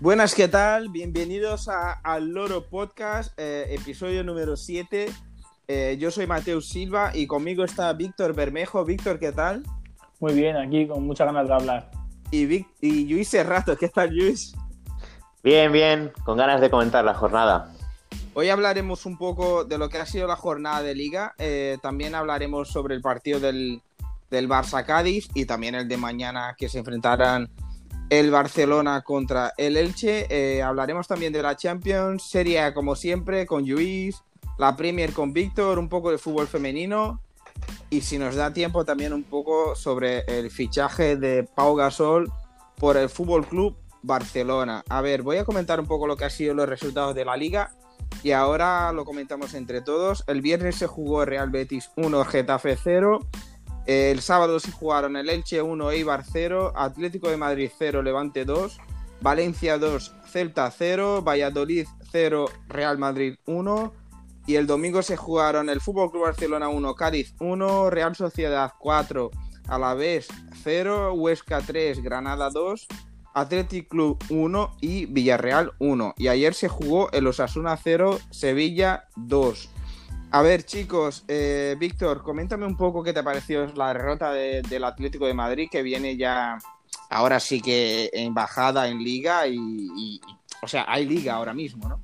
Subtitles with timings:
[0.00, 0.90] Buenas, ¿qué tal?
[0.90, 5.06] Bienvenidos al Loro Podcast, eh, episodio número 7.
[5.66, 8.84] Eh, yo soy Mateo Silva y conmigo está Víctor Bermejo.
[8.84, 9.64] Víctor, ¿qué tal?
[10.20, 11.90] Muy bien, aquí con muchas ganas de hablar.
[12.30, 14.54] Y, Vic y Luis Serrato, ¿qué tal, Luis?
[15.42, 17.74] Bien, bien, con ganas de comentar la jornada.
[18.34, 21.34] Hoy hablaremos un poco de lo que ha sido la jornada de liga.
[21.38, 23.82] Eh, también hablaremos sobre el partido del,
[24.30, 27.50] del Barça Cádiz y también el de mañana que se enfrentarán
[28.10, 30.26] el Barcelona contra el Elche.
[30.30, 34.22] Eh, hablaremos también de la Champions, Serie como siempre con Luis,
[34.58, 37.20] la Premier con Víctor, un poco de fútbol femenino
[37.90, 42.30] y si nos da tiempo también un poco sobre el fichaje de Pau Gasol
[42.76, 44.84] por el Fútbol Club Barcelona.
[44.88, 47.36] A ver, voy a comentar un poco lo que han sido los resultados de la
[47.36, 47.72] liga
[48.22, 50.24] y ahora lo comentamos entre todos.
[50.26, 53.20] El viernes se jugó Real Betis 1, Getafe 0.
[53.88, 58.76] El sábado se jugaron el Elche 1, Eibar 0, Atlético de Madrid 0, Levante 2,
[59.22, 63.94] Valencia 2, Celta 0, Valladolid 0, Real Madrid 1.
[64.46, 69.30] Y el domingo se jugaron el Fútbol Club Barcelona 1, Cádiz 1, Real Sociedad 4,
[69.68, 70.28] Alavés
[70.62, 72.88] 0, Huesca 3, Granada 2,
[73.32, 76.14] Athletic Club 1 y Villarreal 1.
[76.18, 79.70] Y ayer se jugó el Osasuna 0, Sevilla 2.
[80.30, 85.26] A ver, chicos, eh, Víctor, coméntame un poco qué te pareció la derrota del Atlético
[85.26, 86.58] de Madrid, que viene ya,
[87.08, 90.20] ahora sí que en bajada en liga y,
[90.62, 92.00] o sea, hay liga ahora mismo, ¿no?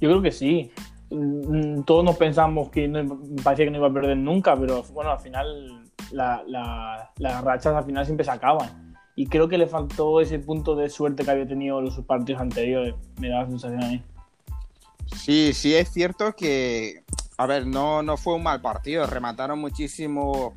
[0.00, 0.70] Yo creo que sí.
[1.10, 5.10] Mm, todos nos pensamos que no, parecía que no iba a perder nunca, pero bueno,
[5.10, 8.96] al final las rachas al final siempre se acaban.
[9.16, 12.94] Y creo que le faltó ese punto de suerte que había tenido los partidos anteriores,
[13.20, 14.02] me da la sensación a mí.
[15.16, 17.04] Sí, sí es cierto que,
[17.36, 20.56] a ver, no, no fue un mal partido, remataron muchísimo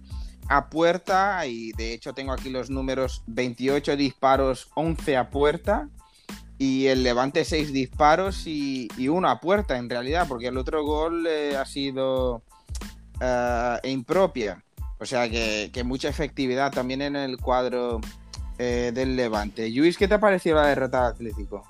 [0.49, 5.89] a puerta y de hecho tengo aquí los números 28 disparos, 11 a puerta
[6.57, 11.25] y el Levante 6 disparos y, y a puerta en realidad, porque el otro gol
[11.25, 12.43] eh, ha sido
[13.19, 14.63] uh, impropia.
[14.99, 17.99] O sea que, que, mucha efectividad también en el cuadro
[18.59, 19.67] eh, del Levante.
[19.71, 21.63] Luis, ¿qué te ha parecido la derrota del Atlético?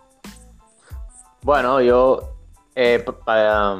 [1.41, 2.40] Bueno, yo
[2.75, 3.77] eh, para,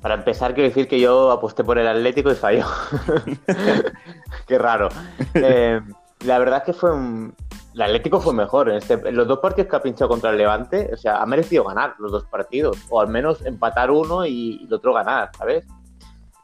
[0.00, 2.66] para, empezar, quiero decir que yo aposté por el Atlético y falló.
[4.46, 4.88] Qué raro.
[5.34, 5.80] Eh,
[6.24, 7.34] la verdad es que fue un...
[7.74, 8.70] El Atlético fue mejor.
[8.70, 11.64] En, este, los dos partidos que ha pinchado contra el Levante, o sea, ha merecido
[11.64, 12.78] ganar los dos partidos.
[12.88, 15.66] O al menos empatar uno y, el otro ganar, ¿sabes?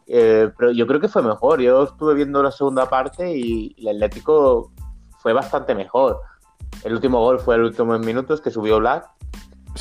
[0.07, 1.61] Eh, pero yo creo que fue mejor.
[1.61, 4.73] Yo estuve viendo la segunda parte y el Atlético
[5.19, 6.21] fue bastante mejor.
[6.83, 9.09] El último gol fue el último en minutos que subió Black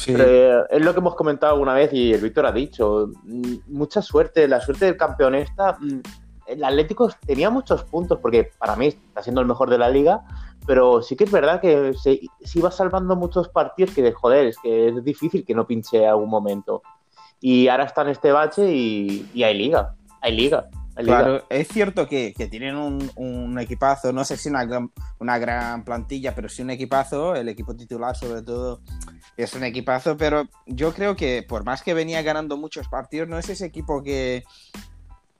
[0.07, 3.09] eh, es lo que hemos comentado alguna vez y el Víctor ha dicho.
[3.23, 5.77] Mm, mucha suerte, la suerte del campeón esta.
[5.79, 6.01] Mm,
[6.47, 10.23] el Atlético tenía muchos puntos porque para mí está siendo el mejor de la liga,
[10.65, 12.19] pero sí que es verdad que se,
[12.55, 16.29] iba salvando muchos partidos que, de joder, es que es difícil que no pinche algún
[16.29, 16.81] momento.
[17.39, 20.69] Y ahora está en este bache y hay liga, hay liga.
[21.03, 26.35] Claro, es cierto que, tienen un, equipazo, no sé si una gran, una gran plantilla,
[26.35, 28.81] pero sí un equipazo, el equipo titular sobre todo
[29.37, 33.37] es un equipazo, pero yo creo que por más que venía ganando muchos partidos, no
[33.37, 34.43] es ese equipo que,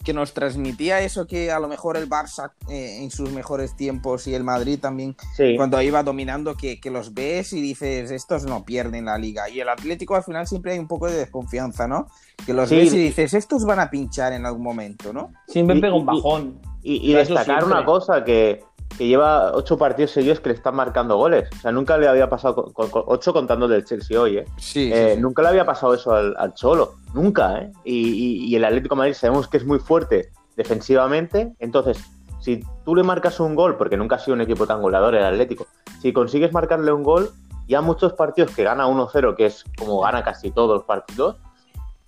[0.04, 4.28] que nos transmitía eso que a lo mejor el Barça eh, en sus mejores tiempos
[4.28, 5.16] y el Madrid también
[5.58, 9.50] cuando iba dominando que, que, los ves y dices estos no pierden la liga.
[9.50, 12.08] Y el Atlético al final siempre hay un poco de desconfianza ¿no?
[12.46, 15.32] que los ves y dices estos van a pinchar en algún momento ¿no?
[15.48, 16.60] siempre pega un bajón.
[16.82, 18.64] y, y destacar una cosa que
[18.98, 21.50] que lleva ocho partidos seguidos que le están marcando goles.
[21.58, 24.46] O sea, nunca le había pasado, con, ocho contando del Chelsea hoy, ¿eh?
[24.58, 27.72] Sí, eh, Nunca le había pasado eso al, Cholo, nunca, ¿eh?
[27.86, 32.04] Y, el Atlético de Madrid sabemos que es muy fuerte defensivamente, entonces,
[32.42, 35.24] si tú le marcas un gol, porque nunca ha sido un equipo tan goleador el
[35.24, 35.68] Atlético,
[36.02, 37.32] si consigues marcarle un gol,
[37.68, 41.38] ya muchos partidos que gana 1-0, que es como gana casi todos los partidos,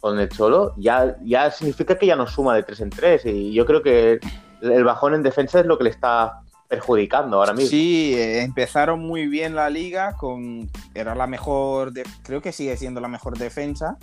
[0.02, 3.26] con el Cholo, ya, ya significa que ya no suma de 3 en 3.
[3.28, 4.20] Y yo creo que
[4.62, 6.41] el bajón en defensa es lo que le está
[6.72, 7.70] perjudicando ahora mismo.
[7.70, 11.92] Sí, eh, empezaron muy bien la liga con era la mejor,
[12.24, 13.98] creo que sigue siendo la mejor defensa.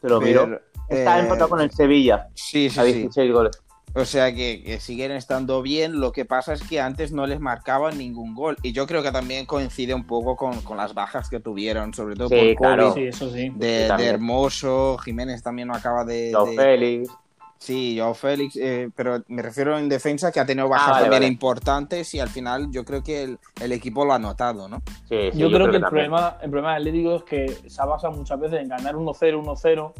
[0.00, 2.28] Pero, miro, está eh, empatado con el Sevilla.
[2.34, 3.60] Sí, sí, a 16 goles.
[3.96, 5.98] O sea que, siguen estando bien.
[5.98, 8.56] Lo que pasa es que antes no les marcaban ningún gol.
[8.62, 12.28] Y yo creo que también coincide un poco con, las bajas que tuvieron, sobre todo
[12.28, 12.94] por claro.
[12.94, 13.50] sí, eso sí.
[13.56, 14.98] De, Hermoso.
[14.98, 16.32] Jiménez también no acaba de.
[16.54, 17.10] Félix.
[17.58, 21.22] Sí, yo Félix, eh, pero me refiero en defensa que ha tenido bajas ah, también
[21.22, 24.82] importantes y al final yo creo que el, equipo lo ha notado, ¿no?
[25.08, 28.12] Sí, yo, creo, que, el, problema, el problema del Atlético es que se ha basado
[28.12, 29.92] muchas veces en ganar 1-0, 1-0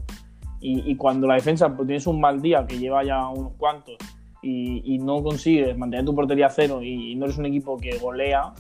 [0.61, 3.97] y, cuando la defensa pues, tienes un mal día que lleva ya unos cuantos
[4.43, 8.53] y, no consigues mantener tu portería a cero y, no eres un equipo que golea,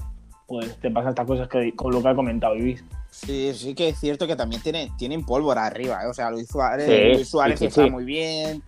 [0.46, 2.84] pues te pasan estas cosas que, con lo que ha comentado Ibis.
[3.10, 6.08] Sí, sí que es cierto que también tiene, tienen pólvora arriba, ¿eh?
[6.08, 7.90] o sea, Luis Suárez, Sí, Luis Suárez sí, sí, está sí.
[7.90, 8.62] muy bien.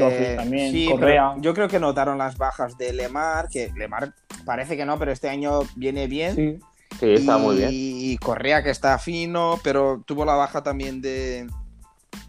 [0.00, 1.30] López también, sí, Correa.
[1.34, 4.12] pero Yo creo que notaron las bajas de Lemar, que Lemar
[4.44, 6.34] parece que no, pero este año viene bien.
[6.36, 6.58] Sí.
[6.98, 7.70] Sí, está y, muy bien.
[7.72, 11.46] Y Correa que está fino, pero tuvo la baja también de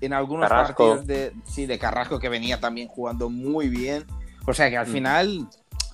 [0.02, 0.88] en algunos Carrasco.
[0.90, 4.06] partidos de sí de Carrasco que venía también jugando muy bien.
[4.46, 4.92] O sea que al Mm.
[4.92, 5.48] final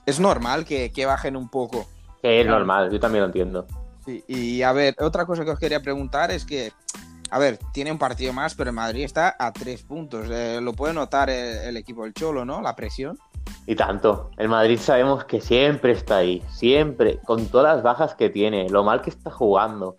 [0.05, 1.87] es normal que, que bajen un poco.
[2.21, 2.57] Es Claro.
[2.59, 3.67] normal, yo también lo entiendo.
[4.03, 6.71] Sí, y a ver, otra cosa que os quería preguntar es que,
[7.35, 10.27] a ver, tiene un partido más, pero el Madrid está a tres puntos.
[10.31, 12.61] Eh, lo puede notar el, el equipo del Cholo, ¿no?
[12.61, 13.17] La presión.
[13.67, 14.31] Y tanto.
[14.37, 16.41] El Madrid sabemos que siempre está ahí.
[16.49, 17.19] Siempre.
[17.25, 18.69] Con todas las bajas que tiene.
[18.69, 19.95] Lo mal que está jugando.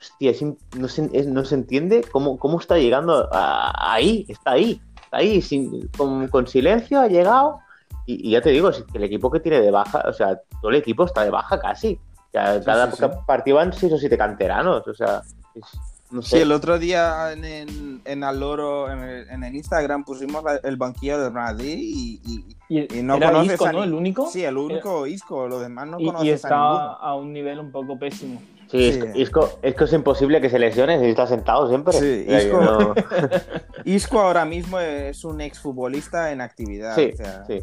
[0.00, 0.42] Hostia, es
[0.76, 4.24] no, se, es- no se entiende cómo, cómo está llegando a- ahí.
[4.28, 4.80] Está ahí.
[5.02, 5.42] Está ahí.
[5.42, 7.58] sin- con, con silencio ha llegado.
[8.06, 10.76] Y, y ya te digo, el equipo que tiene de baja, o sea, todo el
[10.76, 11.98] equipo está de baja casi.
[12.28, 13.04] O sea, Sí, cada sí, sí.
[13.26, 14.86] partido van seis o siete canteranos.
[14.86, 15.22] O sea,
[15.54, 15.80] es-
[16.10, 20.42] no Sí, el otro día en, en, en Aloro, en el, en el Instagram, pusimos
[20.42, 23.78] la- el banquillo del Madrid y, y- Y, Y no era conoces Isco, a ¿no?
[23.80, 24.26] ni- El único.
[24.26, 26.58] sí, el único Isco, los demás no y, conoces y a está
[26.92, 28.42] a un nivel un poco pésimo.
[28.70, 31.94] Sí, Isco, es imposible que se lesione si está sentado siempre.
[31.94, 32.94] Sí, Isco- no-
[33.86, 36.94] Isco ahora mismo es un exfutbolista en actividad.
[36.94, 37.60] Sí, o sea, sí.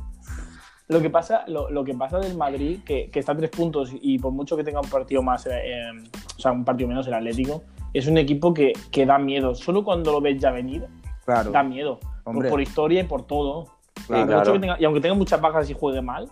[0.88, 3.90] Lo que pasa, lo, lo que pasa del Madrid, que, que está a tres puntos
[3.94, 5.92] y por mucho que tenga un partido más, eh, eh,
[6.38, 7.64] o sea, un partido menos el Atlético,
[7.98, 9.56] es un equipo que, que da miedo.
[9.56, 10.86] Solo cuando lo ves ya venir,
[11.26, 11.52] claro.
[11.52, 12.00] da miedo.
[12.24, 13.68] Por, historia y por todo.
[14.08, 14.28] Claro.
[14.28, 14.60] Claro.
[14.60, 16.30] tenga- y aunque tenga muchas bajas y juegue mal,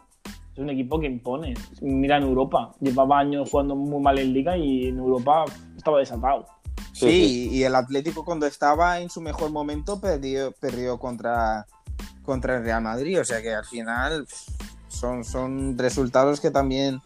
[0.54, 1.54] es un equipo que impone.
[1.82, 5.46] Mira en Europa, llevaba años jugando muy mal en Liga y en Europa
[5.78, 6.46] estaba desatado.
[6.92, 11.66] Sí, Sí, y el Atlético cuando estaba en su mejor momento perdió, perdió contra,
[12.24, 13.20] contra el Real Madrid.
[13.22, 14.28] O sea que al final
[14.90, 17.02] son, son resultados que también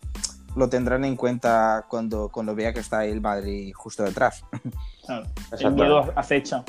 [0.58, 4.44] lo tendrán en cuenta cuando, cuando vea que está el Madrid justo detrás.
[5.08, 5.26] Claro,
[5.58, 6.66] el miedo acecha.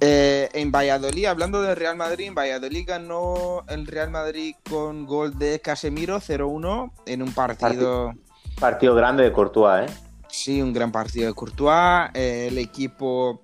[0.00, 5.38] Eh, en Valladolid, hablando del Real Madrid, en Valladolid ganó el Real Madrid con gol
[5.38, 8.14] de Casemiro 0-1 en un partido...
[8.58, 9.94] Partido grande de Courtois, ¿eh?
[10.28, 12.08] Sí, un gran partido de Courtois.
[12.14, 13.42] eh, el equipo.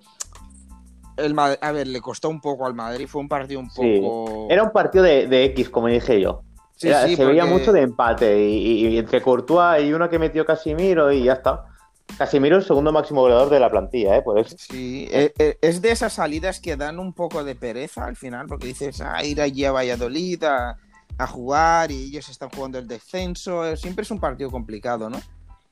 [1.18, 3.06] El, Ma- a ver, le costó un poco al Madrid.
[3.06, 4.00] Fue un partido un Sí.
[4.00, 4.46] poco.
[4.50, 6.42] Era un partido de, de X, como dije yo.
[6.80, 10.08] Sí, Era- sí, se veía mucho de empate y, y- y entre Courtois y uno
[10.08, 11.66] que metió Casimiro y ya está.
[12.16, 14.22] Casimiro es el segundo máximo goleador de la plantilla, ¿eh?
[14.22, 14.56] Por eso.
[14.58, 18.46] Sí, eh, eh, es de esas salidas que dan un poco de pereza al final,
[18.46, 20.78] porque dices, ah, ir allí a Valladolid a,
[21.18, 23.66] a jugar y ellos están jugando el descenso.
[23.66, 25.18] eh, Siempre es un partido complicado, ¿no?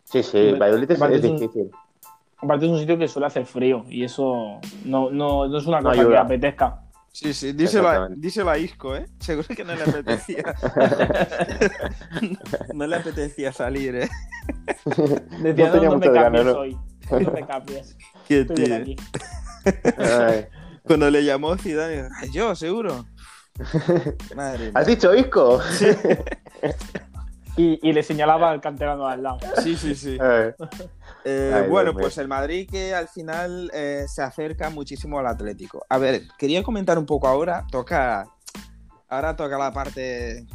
[0.05, 1.71] Sí, sí, Valladolid es, es difícil.
[2.37, 5.81] Aparte es un sitio que suele hacer frío y eso no, no, no es una
[5.81, 6.83] No cosa que apetezca.
[7.13, 8.27] Sí, sí, díselo a, Exactamente.
[8.27, 9.07] díselo a Isco, ¿eh?
[9.21, 10.43] Seguro que no le apetecía.
[12.75, 14.09] no le apetecía salir, ¿eh?
[15.43, 16.09] Decía, No tenía no me
[16.53, 16.79] hoy.
[17.11, 17.97] No me cambies.
[18.27, 18.95] Qué Estoy bien tío.
[18.95, 18.97] aquí.
[19.99, 20.47] Ay.
[20.85, 23.05] Cuando le llamó Zidane, "Ah, yo, seguro.
[24.37, 24.73] Madre mía.
[24.75, 25.61] ¿Has dicho Isco?
[27.57, 29.39] Y, y le señalaba al canterano al lado.
[29.63, 30.17] Sí, sí, sí.
[31.25, 35.27] Eh, Ay, bueno, Dios pues el Madrid que al final eh, se acerca muchísimo al
[35.27, 35.85] Atlético.
[35.89, 37.67] A ver, quería comentar un poco ahora.
[37.71, 38.29] Toca.
[39.09, 40.47] Ahora toca la parte.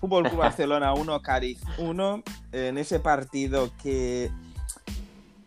[0.00, 2.22] Fútbol Club Barcelona 1, Cádiz 1.
[2.52, 4.30] En ese partido que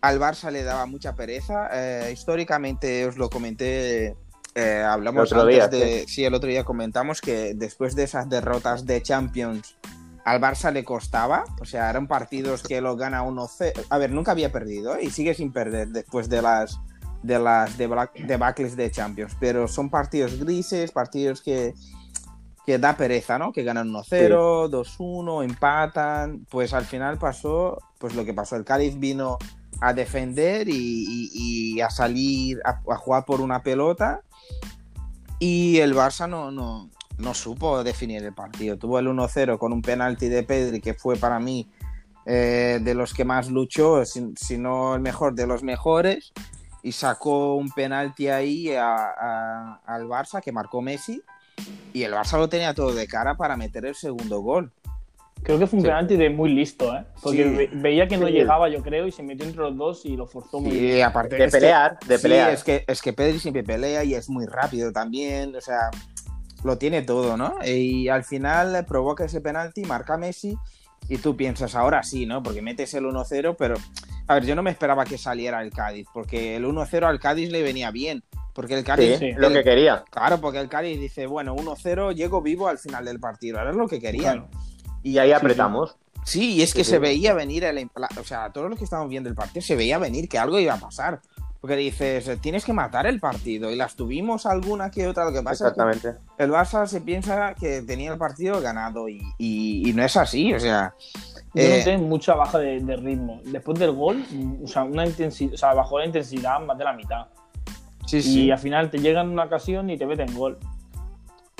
[0.02, 1.70] al Barça le daba mucha pereza.
[1.74, 4.16] Eh, históricamente os lo comenté.
[4.56, 6.06] hablamos El otro antes día, de.
[6.08, 9.76] Sí, el otro día comentamos que después de esas derrotas de Champions
[10.26, 13.86] al Barça le costaba, o sea, eran partidos que lo gana 1-0.
[13.90, 15.04] A ver, nunca había perdido ¿eh?
[15.06, 16.80] y sigue sin perder después de las
[17.24, 21.74] de las debacles de Champions, pero son partidos grises, partidos que
[22.66, 23.52] que da pereza, ¿no?
[23.52, 29.00] Que ganan 1-0, 2-1, empatan, pues al final pasó pues lo que pasó, el Cádiz
[29.00, 29.38] vino
[29.82, 34.22] a defender y, y- y a salir a, a jugar por una pelota
[35.40, 36.90] y el Barça no, no,
[37.22, 38.78] no supo definir el partido.
[38.78, 41.68] Tuvo el 1-0 con un penalti de Pedri que fue para mí
[42.26, 46.34] eh, de los que más luchó, si, si no el mejor de los mejores,
[46.84, 51.22] y sacó un penalti ahí a- a- al Barça que marcó Messi.
[51.94, 54.72] Y el Barça lo tenía todo de cara para meter el segundo gol.
[55.44, 55.88] Creo que fue un Sí.
[55.90, 57.04] penalti de muy listo, ¿eh?
[57.24, 57.50] Porque Sí.
[57.50, 58.34] ve- veía que no Sí.
[58.34, 60.98] llegaba, yo creo, y se metió entre los dos y lo forzó muy bien.
[60.98, 62.52] Y aparte De es que- pelear, de sí, pelear.
[62.52, 65.56] es que, es que Pedri siempre pelea y es muy rápido también.
[65.56, 65.90] O sea,
[66.64, 67.56] lo tiene todo, ¿no?
[67.66, 70.58] Y al final provoca ese penalti, marca Messi.
[71.10, 72.44] Y tú piensas, ahora sí, ¿no?
[72.44, 73.76] Porque metes el 1-0, pero.
[74.28, 77.50] A ver, yo no me esperaba que saliera el Cádiz, porque el 1-0 al Cádiz
[77.52, 78.24] le venía bien.
[78.54, 79.18] Porque el Cádiz.
[79.20, 79.32] sí.
[79.36, 80.04] lo el- que quería.
[80.12, 83.58] Claro, porque el Cádiz dice, bueno, 1-0, llego vivo al final del partido.
[83.58, 84.48] Ahora es lo que querían.
[84.48, 84.50] Claro.
[85.04, 85.98] Y ahí Sí, apretamos.
[86.24, 87.90] Sí, y es que Sí, se veía venir, el,
[88.20, 90.76] o sea, todos los que estábamos viendo el partido, se veía venir que algo iba
[90.76, 91.20] a pasar.
[91.62, 93.70] Porque dices, tienes que matar el partido.
[93.70, 95.26] Y las tuvimos alguna que otra.
[95.26, 96.20] Lo que pasa es que Exactamente.
[96.40, 100.54] el Barça se piensa que tenía el partido ganado y, y- y no es así.
[100.56, 100.96] O sea,
[101.54, 103.42] Yo eh, noté mucha baja de, de ritmo.
[103.46, 104.26] Después del gol,
[104.64, 107.28] o sea, una intensidad, o sea, bajó la intensidad más de la mitad.
[108.08, 108.52] sí, Y sí.
[108.52, 110.58] al final te llega en una ocasión y te meten gol.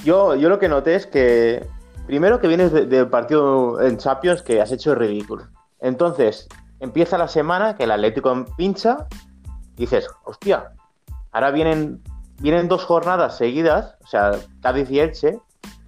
[0.04, 1.64] Yo, yo lo que noté es que,
[2.08, 5.44] primero que vienes de- del partido en Champions que has hecho ridículo.
[5.80, 6.48] Entonces,
[6.80, 9.31] empieza la semana que el Atlético pincha y
[9.82, 10.72] dices, hostia,
[11.32, 12.02] ahora vienen,
[12.40, 15.40] vienen dos jornadas seguidas, o sea, Cádiz y Elche,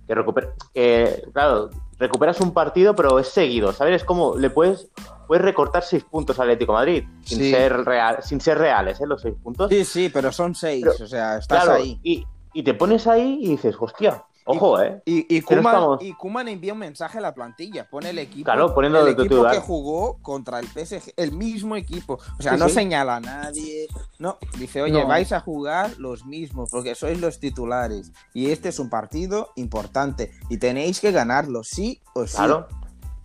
[0.07, 3.97] que recupera, que, claro, recuperas un partido, pero es seguido, ¿sabes?
[4.01, 4.89] Es como le puedes,
[5.27, 7.51] puedes recortar seis puntos al Atlético de Madrid, sin, Sí.
[7.51, 9.05] ser real, sin ser reales, ¿eh?
[9.07, 9.69] Los seis puntos.
[9.69, 10.83] Sí, sí, pero son seis.
[10.83, 11.99] Pero- o sea, estás Claro, ahí.
[12.03, 15.01] Y, y te pones ahí y dices, hostia, ojo, ¿eh?
[15.05, 18.73] Y, y, estamos- y Koeman envía un mensaje a la plantilla, pone el equipo, Claro,
[18.73, 19.53] poniendo el equipo titular.
[19.53, 22.19] que jugó contra el PSG, el mismo equipo.
[22.37, 22.75] O sea, Sí, no sí.
[22.75, 23.87] señala a nadie,
[24.19, 25.07] no, dice, oye, No.
[25.07, 30.31] vais a jugar los mismos porque sois los titulares y este es un partido importante
[30.49, 32.37] y tenéis que ganarlo, sí o sí.
[32.37, 32.67] Claro.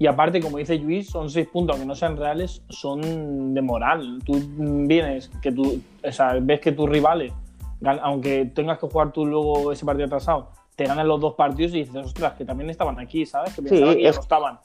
[0.01, 4.21] Y aparte, como dice Luis, son seis puntos, aunque no sean reales, son de moral.
[4.25, 4.41] Tú
[4.87, 7.33] vienes, que tú, o sea, ves que tus rivales,
[8.03, 11.81] aunque tengas que jugar tú luego ese partido atrasado, te ganan los dos partidos y
[11.83, 13.53] dices, ostras, que también estaban aquí, ¿sabes?
[13.53, 14.61] Que pensaba que ya es- no estaban.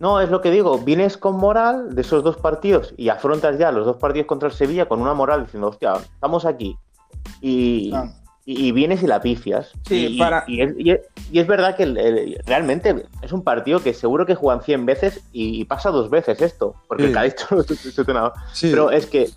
[0.00, 3.70] No, es lo que digo, vienes con moral de esos dos partidos y afrontas ya
[3.70, 6.76] los dos partidos contra el Sevilla con una moral diciendo, hostia, estamos aquí.
[7.42, 8.10] Y, Ah.
[8.46, 9.70] y, y vienes y la pifias.
[9.86, 13.32] Sí, y, para- y es, y es- y es verdad que el- el- realmente es
[13.32, 17.02] un partido que seguro que juegan 100 veces y, y pasa dos veces esto, porque
[17.04, 17.08] Sí.
[17.10, 18.32] el Cádiz lo ha solucionado.
[18.62, 19.28] Pero es que,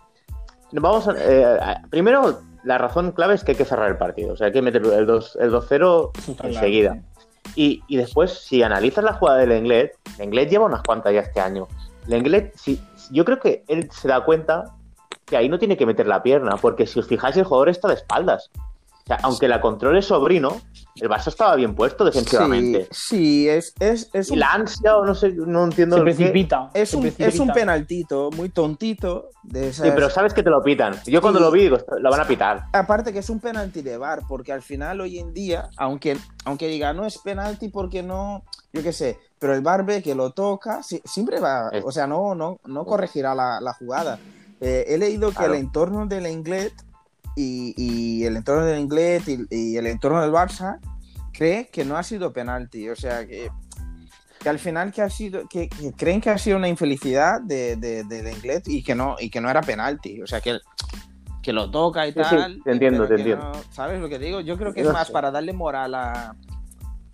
[0.71, 4.33] vamos a, eh, a- primero, la razón clave es que hay que cerrar el partido,
[4.33, 6.91] o sea, hay que meter el 2 el 2-0 Está enseguida.
[6.91, 7.07] claro.
[7.55, 11.21] Y, y después, si analizas la jugada del Englet, el Englet lleva unas cuantas ya
[11.21, 11.67] este año.
[12.05, 14.75] El Englet, si, yo creo que él se da cuenta
[15.25, 17.87] que ahí no tiene que meter la pierna, porque si os fijáis, el jugador está
[17.87, 18.51] de espaldas.
[18.55, 20.59] O sea, aunque la controle sobrino,
[21.01, 22.87] el Barça estaba bien puesto defensivamente.
[22.91, 26.03] Sí, sí, es, es, es Y un la ansia, o no sé, no entiendo Se
[26.03, 26.69] precipita.
[26.73, 27.43] Es se un, es precipita.
[27.43, 29.29] un penaltito muy tontito.
[29.43, 30.93] De esas- Sí, pero sabes que te lo pitan.
[31.05, 31.45] Yo cuando Sí.
[31.45, 32.63] lo vi digo, lo van a pitar.
[32.73, 36.67] Aparte que es un penalti de VAR, porque al final hoy en día, aunque, aunque
[36.67, 40.31] diga no es penalti porque no, yo qué sé, pero el VAR ve que lo
[40.31, 44.19] toca, si- siempre va, Es- o sea, no, no, no corregirá la, la jugada.
[44.59, 45.53] Eh, he leído que Claro.
[45.53, 46.73] el entorno del Englet
[47.37, 50.79] y, y el entorno del Englet y, y el entorno del Barça
[51.31, 53.49] cree que no ha sido penalti, o sea que,
[54.41, 57.75] que al final que ha sido, que, que creen que ha sido una infelicidad de,
[57.75, 60.57] de- Englet y que no, y que no era penalti, o sea que
[61.43, 62.61] que lo toca y Sí, sí, tal.
[62.63, 63.51] te entiendo, te entiendo.
[63.53, 64.41] no- ¿Sabes lo que digo?
[64.41, 66.35] Yo creo que es más para darle moral a,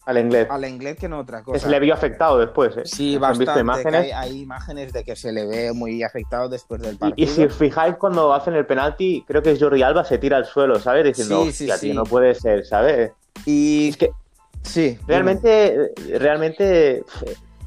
[0.05, 0.48] Al inglés.
[0.50, 1.60] al inglés que no otra cosa.
[1.60, 2.81] se le vio afectado después, ¿eh?
[2.83, 3.45] Sí, ¿Han bastante.
[3.45, 4.01] visto imágenes?
[4.01, 7.15] hay, hay imágenes de que se le ve muy afectado después del partido.
[7.25, 10.38] y si os fijáis cuando hacen el penalti, creo que es Jordi Alba se tira
[10.38, 11.05] al suelo, ¿sabes?
[11.05, 11.79] Diciendo, Sí, sí, sí.
[11.88, 13.12] tío, no puede ser, ¿sabes?
[13.45, 14.12] Y Es que
[14.62, 17.03] sí, realmente, realmente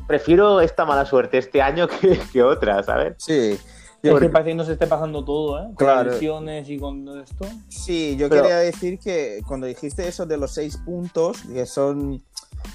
[0.06, 3.14] prefiero esta mala suerte este año que, que otra, ¿sabes?
[3.18, 3.58] Sí.
[4.02, 5.64] Es Porque- que parece que nos esté pasando todo, ¿eh?
[5.66, 6.10] Con Claro.
[6.12, 7.46] lesiones y con esto.
[7.68, 12.22] Sí, yo Pero- quería decir que cuando dijiste eso de los seis puntos, que son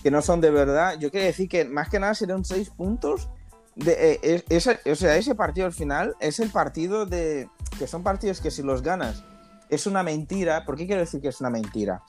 [0.03, 3.29] que no son de verdad, yo quería decir que más que nada serían seis puntos.
[3.75, 7.49] De, eh, ese- o sea, ese partido al final es el partido de.
[7.79, 9.23] que son partidos que si los ganas
[9.69, 10.65] es una mentira.
[10.65, 12.03] ¿Por qué quiero decir que es una mentira?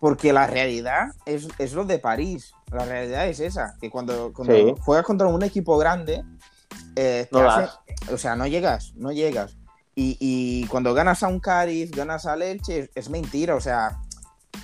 [0.00, 2.52] Porque la realidad es, es lo de París.
[2.70, 4.74] La realidad es esa, que cuando, cuando Sí.
[4.80, 6.22] juegas contra un equipo grande,
[6.96, 7.40] eh, No
[8.12, 9.56] o sea, no llegas, no llegas.
[9.94, 13.98] Y, y cuando ganas a un Cádiz, ganas a Leche, es, mentira, o sea,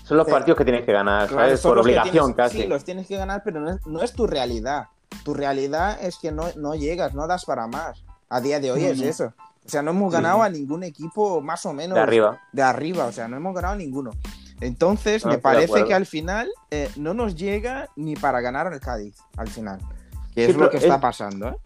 [0.04, 1.60] Son los partidos que tienes que ganar, ¿sabes?
[1.60, 2.62] Por obligación tienes- casi.
[2.62, 4.88] Sí, los tienes que ganar, pero no es, no es tu realidad.
[5.24, 8.04] Tu realidad es que no, no llegas, no das para más.
[8.28, 9.32] A día de hoy es eso.
[9.64, 12.40] O sea, no hemos ganado a ningún equipo más o menos De arriba.
[12.52, 14.10] de arriba, o sea, no hemos ganado a ninguno.
[14.60, 18.80] Entonces, No, me parece que al final eh, no nos llega ni para ganar al
[18.80, 19.78] Cádiz, al final.
[20.34, 21.56] Que Sí, es lo que está es- pasando, ¿eh?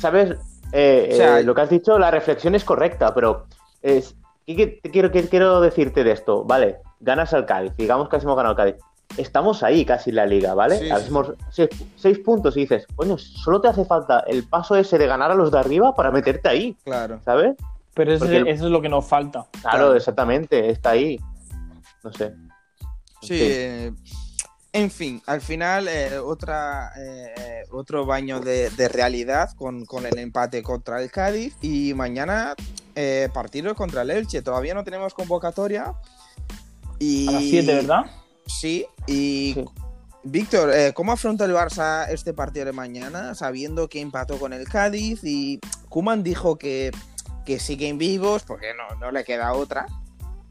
[0.00, 0.36] ¿Sabes?
[0.72, 3.46] Eh, O sea, eh, lo que has dicho, la reflexión es correcta, pero
[3.82, 4.14] es,
[4.46, 6.44] ¿qué, quiero, qué quiero decirte de esto?
[6.44, 8.76] Vale, ganas al Cádiz, digamos que hemos ganado al Cádiz.
[9.18, 10.78] Estamos ahí casi en la liga, ¿vale?
[10.78, 14.74] Sí, sí, Hacemos seis, seis puntos y dices, coño, solo te hace falta el paso
[14.74, 17.20] ese de ganar a los de arriba para meterte ahí, Claro.
[17.22, 17.54] ¿sabes?
[17.94, 19.44] Pero eso, Porque el- eso es lo que nos falta.
[19.60, 19.94] Claro, Claro.
[19.96, 21.20] exactamente, está ahí.
[22.02, 22.34] No sé.
[23.20, 23.92] Sí, eh,
[24.74, 30.18] en fin, al final eh, otra, eh, otro baño de, de realidad con, con el
[30.18, 32.54] empate contra el Cádiz y mañana
[32.94, 34.40] eh, partido contra el Elche.
[34.40, 35.92] Todavía no tenemos convocatoria.
[36.98, 38.00] Y, A las 7, ¿verdad?
[38.46, 39.64] Sí, y, Sí.
[40.24, 45.24] Víctor, ¿cómo afronta el Barça este partido de mañana, sabiendo que empató con el Cádiz
[45.24, 46.92] y Kuman dijo que,
[47.44, 49.86] que siguen vivos porque no, no le queda otra?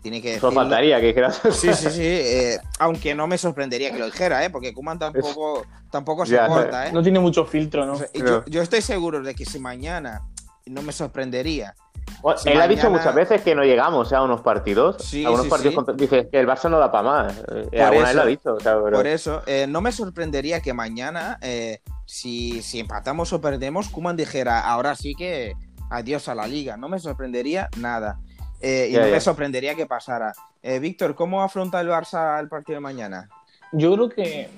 [0.02, 1.40] Tiene que Solo faltaría que dijeras.
[1.52, 2.02] Sí, sí, sí.
[2.04, 4.50] eh, aunque no me sorprendería que lo dijera, ¿eh?
[4.50, 6.88] porque Kuman tampoco, tampoco se Ya, corta.
[6.88, 6.92] ¿eh?
[6.92, 7.94] No tiene mucho filtro, ¿no?
[7.94, 10.22] O sea, yo, yo estoy seguro de que si mañana
[10.66, 11.76] no me sorprendería.
[12.22, 14.98] Bueno, Si él ha dicho muchas veces que no llegamos a unos partidos.
[15.04, 15.76] Sí, a unos sí, partidos sí.
[15.76, 17.38] contra- Dice que el Barça no da para más.
[17.38, 18.16] Eh, Por alguna vez eso.
[18.16, 18.54] lo ha dicho.
[18.56, 23.32] o sea, pero- Por eso, eh, no me sorprendería que mañana, eh, si, si empatamos
[23.34, 25.54] o perdemos, Kuman dijera, ahora sí que
[25.90, 26.76] adiós a la liga.
[26.78, 28.20] No me sorprendería nada.
[28.62, 29.14] Eh, y Ya, no ya.
[29.14, 30.34] me sorprendería que pasara.
[30.62, 33.28] Eh, Víctor, ¿cómo afronta el Barça el partido de mañana?
[33.72, 34.50] Yo creo que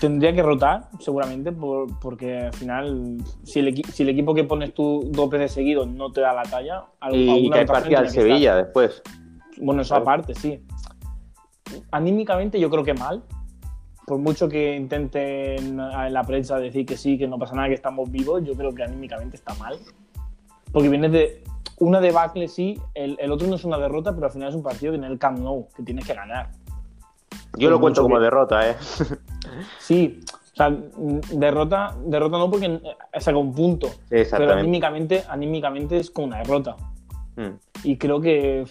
[0.00, 4.42] tendría que rotar, seguramente, por- porque al final, si el, equi- si el equipo que
[4.44, 7.66] pones tú dos veces seguidos no te da la talla, al- y, y que hay
[7.66, 8.22] partida al estar.
[8.22, 9.02] Sevilla después.
[9.58, 10.60] Bueno, eso aparte, sí.
[11.90, 13.22] Anímicamente yo creo que mal.
[14.06, 17.74] Por mucho que intenten en la prensa decir que sí, que no pasa nada, que
[17.74, 19.78] estamos vivos, yo creo que anímicamente está mal.
[20.72, 21.44] Porque viene de
[21.80, 24.62] una debacle, sí, el, el otro no es una derrota, pero al final es un
[24.62, 26.50] partido que en el Camp Nou, que tienes que ganar.
[27.56, 28.76] Yo lo cuento como que- derrota, ¿eh?
[29.78, 30.20] Sí,
[30.52, 30.70] o sea,
[31.32, 36.76] derrota, derrota no porque eh, saca un punto, pero anímicamente, anímicamente es como una derrota.
[37.36, 37.54] Mm.
[37.84, 38.64] y creo que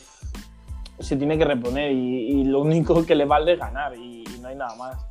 [0.99, 4.39] se tiene que reponer y, y lo único que le vale es ganar y, y
[4.41, 5.05] no hay nada más.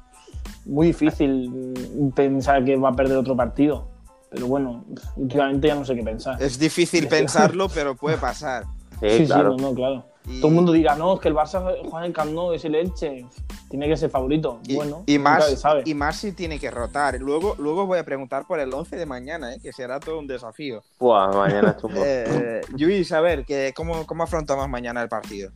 [0.67, 1.73] Muy difícil
[2.15, 3.89] pensar que va a perder otro partido,
[4.31, 4.85] pero bueno,
[5.17, 6.43] últimamente ya no sé qué pensar.
[6.43, 8.65] Es difícil pensarlo, pero puede pasar.
[9.01, 9.57] Sí, sí, claro.
[9.57, 10.05] sí, no, no, claro.
[10.29, 12.53] Y- Todo el mundo dirá, no, es que el Barça juega en el Camp Nou,
[12.53, 13.25] es el Elche,
[13.71, 14.59] tiene que ser favorito.
[14.67, 15.83] Y, bueno, y más, sabe.
[15.87, 17.21] y más si tiene que rotar.
[17.21, 19.61] Luego, luego voy a preguntar por el 11 de mañana, ¿eh?
[19.63, 20.83] que será todo un desafío.
[20.99, 21.85] Buah, mañana es.
[21.95, 25.53] Eh, Luis, a ver, que, ¿cómo, ¿cómo afrontamos mañana el partido?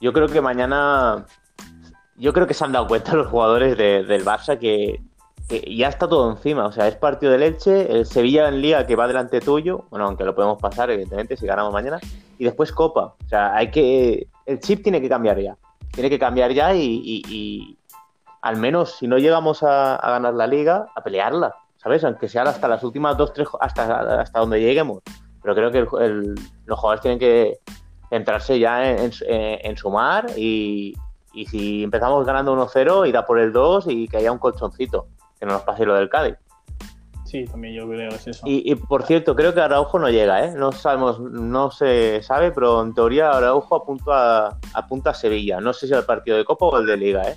[0.00, 1.26] Yo creo que mañana.
[2.16, 5.02] Yo creo que se han dado cuenta los jugadores de- del Barça que,
[5.50, 6.66] ya está todo encima.
[6.66, 9.84] O sea, es partido del Elche, el Sevilla en Liga que va delante tuyo.
[9.90, 11.98] Bueno, aunque lo podemos pasar, evidentemente, si ganamos mañana.
[12.38, 13.14] Y después Copa.
[13.24, 14.28] O sea, hay que.
[14.46, 15.56] El chip tiene que cambiar ya.
[15.92, 17.76] Tiene que cambiar ya y,
[18.42, 21.54] al menos, si no llegamos a, ganar la Liga, a pelearla.
[21.76, 22.04] ¿Sabes?
[22.04, 23.48] Aunque sean hasta las últimas dos, tres.
[23.60, 25.00] Hasta, hasta donde lleguemos.
[25.42, 26.34] Pero creo que el- el-
[26.66, 27.58] los jugadores tienen que
[28.10, 30.94] centrarse ya en, en- en sumar y,
[31.32, 35.06] y si empezamos ganando 1-0, ir a por el 2 y que haya un colchoncito,
[35.40, 36.36] que no nos pase lo del Cádiz.
[37.24, 38.42] Sí, también yo creo que es eso.
[38.46, 40.52] Y, y, por cierto, creo que Araujo no llega, ¿eh?
[40.56, 45.60] No sabemos, no se sabe, pero en teoría Araujo apunta a, apunta a Sevilla.
[45.60, 47.36] No sé si al partido de Copa o el de Liga, ¿eh?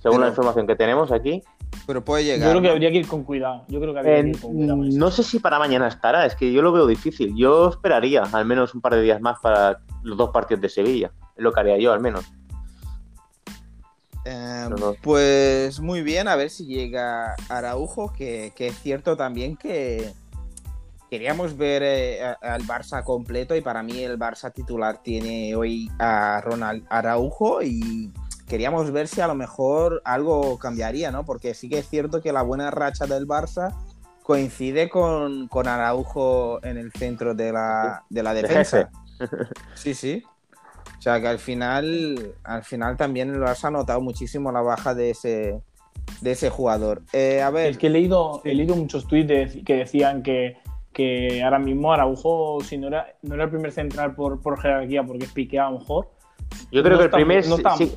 [0.00, 1.42] Según Pero- la información que tenemos aquí.
[1.86, 2.46] Pero puede llegar.
[2.46, 3.64] yo creo que habría que ir con cuidado.
[3.68, 4.78] Yo creo que habría Eh, que ir con cuidado.
[4.84, 7.34] no sé si para mañana estará, es que yo lo veo difícil.
[7.36, 11.10] Yo esperaría al menos un par de días más para los dos partidos de Sevilla.
[11.36, 12.24] Es lo que haría yo, al menos.
[14.28, 14.94] Eh, No, no.
[15.02, 20.12] Pues muy bien, a ver si llega Araujo, que, que es cierto también que
[21.10, 26.42] queríamos ver eh, al Barça completo y para mí el Barça titular tiene hoy a
[26.42, 28.12] Ronald Araujo y
[28.46, 31.24] queríamos ver si a lo mejor algo cambiaría, ¿no?
[31.24, 33.74] Porque sí que es cierto que la buena racha del Barça
[34.22, 38.90] coincide con, con Araujo en el centro de la, de la De defensa.
[39.74, 40.22] Sí, sí.
[41.08, 44.94] O sea que al final, al final también el Barça ha notado muchísimo la baja
[44.94, 45.62] de ese,
[46.20, 47.00] de ese jugador.
[47.14, 50.58] Eh, a ver, Es que he leído, he leído muchos tweets de- que decían que,
[50.92, 55.02] que ahora mismo Araujo, si no era, no era el primer central por, por jerarquía,
[55.02, 56.10] porque es Piqué a lo mejor.
[56.70, 57.46] Yo creo No que el primer.
[57.48, 57.90] no está- sí,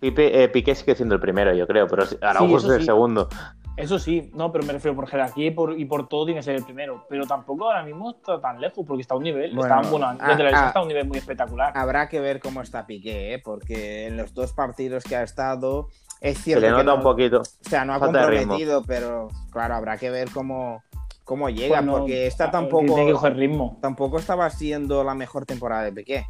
[0.00, 2.86] Pipe- eh, Piqué sigue siendo el primero, yo creo, pero Araujo es el sí.
[2.86, 3.28] segundo.
[3.76, 6.44] Eso sí, no, pero me refiero por jerarquía y por, y por todo tiene que
[6.44, 7.04] ser el primero.
[7.10, 9.54] Pero tampoco ahora mismo está tan lejos, porque está a un nivel.
[9.54, 10.66] Bueno, está, bueno, ah, desde la ah.
[10.68, 11.72] está a un nivel muy espectacular.
[11.76, 13.38] habrá que ver cómo está Piqué, ¿eh?
[13.38, 15.88] porque en los dos partidos que ha estado
[16.20, 17.40] es Se cierto le que nota no, un poquito.
[17.40, 20.82] o sea, no ha comprometido, pero claro, habrá que ver cómo,
[21.24, 23.78] cómo llega, Bueno, porque esta tampoco, Tiene que coger ritmo.
[23.82, 26.26] tampoco estaba siendo la mejor temporada de Piqué.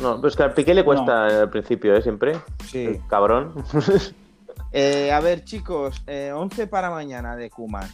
[0.00, 2.00] No, pero es que al Piqué le cuesta al principio, ¿eh?
[2.00, 2.36] Siempre.
[2.64, 2.84] Sí.
[2.84, 3.52] El cabrón.
[4.72, 7.88] Eh, a ver, chicos, eh, 11 para mañana de Kuman.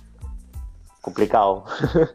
[1.00, 1.64] Complicado.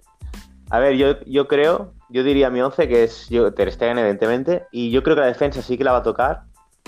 [0.70, 4.66] a ver, yo, yo creo, yo diría mi 11 que es yo, Ter Stegen, evidentemente.
[4.72, 6.44] Y yo creo que la defensa sí que la va a tocar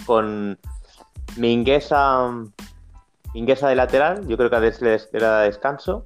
[0.05, 0.57] con
[1.37, 2.29] Mingueza,
[3.33, 4.27] Mingueza de lateral.
[4.27, 6.05] Yo creo que le le da descanso.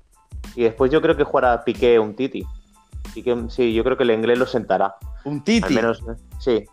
[0.56, 2.46] Y después yo creo que jugará Piqué un Titi.
[3.14, 4.96] Piqué, sí, yo creo que el inglés lo sentará.
[5.24, 5.74] Un Al Titi.
[5.74, 6.16] menos, ¿eh?
[6.40, 6.66] sí.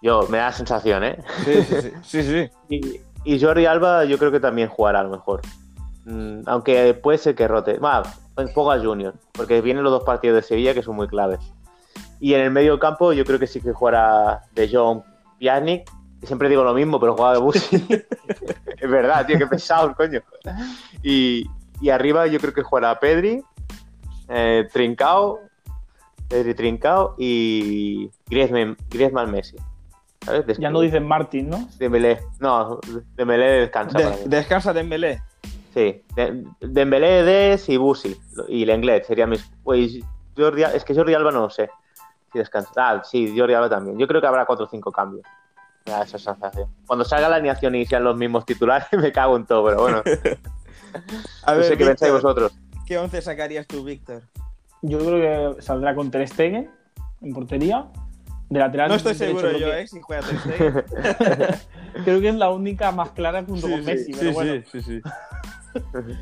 [0.00, 1.18] Yo, me da la sensación, ¿eh?
[1.44, 1.92] Sí, sí, sí.
[2.02, 2.50] sí, sí.
[2.68, 5.42] Y, y Jordi Alba yo creo que también jugará a lo mejor.
[6.04, 7.78] Mm, aunque puede ser que rote.
[7.78, 8.02] Va,
[8.54, 11.40] poco a Junior, porque vienen los dos partidos de Sevilla que son muy claves.
[12.20, 15.02] Y en el medio campo yo creo que sí que jugará De Jong
[15.38, 15.88] Pjanic
[16.22, 17.76] Siempre digo lo mismo, pero jugaba de Busi.
[18.76, 20.20] es verdad, tío, qué pesado, coño.
[21.02, 21.48] Y,
[21.80, 23.42] y arriba yo creo que jugará Pedri,
[24.28, 25.38] eh, Trincao,
[26.28, 29.56] Pedri Trincao y Griezmann, Griezmann Messi.
[30.58, 31.68] Ya no dicen Martin, ¿no?
[31.78, 32.20] Dembélé.
[32.40, 32.78] No,
[33.16, 33.98] Dembélé descansa.
[33.98, 34.22] para De- mí.
[34.28, 35.22] descansa Dembélé.
[35.74, 38.16] Sí, de- Dembélé, Des y Busi.
[38.48, 39.48] Y Lenglet sería mis.
[39.62, 39.98] Pues
[40.36, 41.68] Jordi, es que Jordi Alba no lo sé.
[42.32, 42.70] Si descansa.
[42.76, 43.98] Ah, sí, Jordi Alba también.
[43.98, 45.24] Yo creo que habrá 4 o 5 cambios.
[45.86, 46.68] Me da esa sensación.
[46.86, 50.02] Cuando salga la alineación y sean los mismos titulares, me cago en todo, pero bueno.
[51.44, 52.52] A no sé qué pensáis vosotros.
[52.86, 54.22] ¿qué once sacarías tú, Víctor?
[54.80, 56.70] Yo creo que saldrá con Ter Stegen
[57.20, 57.86] en portería.
[58.50, 59.86] De lateral No estoy seguro creo yo, que- ¿eh?
[59.86, 60.84] Si juega Ter.
[62.04, 64.52] Creo que es la única más clara junto Sí, con sí, Messi, sí, pero bueno.
[64.70, 65.00] sí, sí, sí.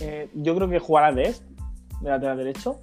[0.00, 1.42] Eh, yo creo que jugará Dest
[2.00, 2.80] de lateral derecho.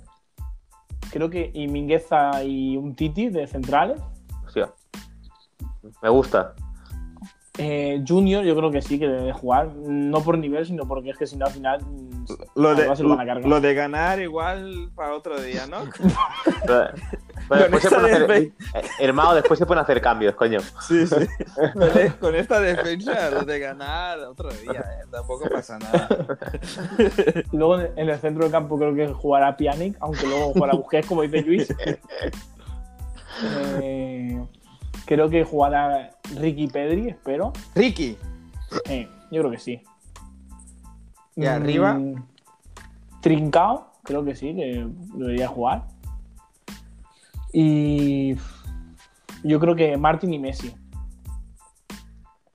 [1.12, 4.02] Creo que y Mingueza y un Titi de centrales.
[4.46, 4.70] Hostia.
[6.04, 6.54] Me gusta.
[7.58, 9.68] Eh, Junior, yo creo que sí que debe jugar.
[9.76, 11.80] No por nivel, sino porque es que si no al final.
[12.56, 13.48] Lo de, se lo van a cargar.
[13.50, 15.78] lo de ganar igual para otro día, ¿no?
[16.68, 16.90] Pero-
[17.48, 18.52] pero después se hacer, eh,
[19.00, 20.60] hermano, después se pueden hacer cambios, coño.
[20.82, 21.16] Sí, sí.
[21.74, 25.06] Con e- Con esta defensa, lo de ganar otro día, ¿eh?
[25.12, 26.08] Tampoco pasa nada.
[27.52, 31.22] Luego en el centro del campo creo que jugará Pjanic, aunque luego jugará Busquets, como
[31.22, 31.68] dice Luis.
[33.82, 34.42] Eh,
[35.06, 37.54] creo que jugará Ricky Pedri, espero.
[37.76, 38.18] Ricky.
[38.90, 39.82] Eh, yo creo que sí.
[41.36, 41.94] ¿Y arriba?
[41.94, 42.24] Mm,
[43.22, 45.86] Trincao, creo que sí, que debería jugar.
[47.54, 48.36] Y
[49.44, 50.76] yo creo que Martin y Messi.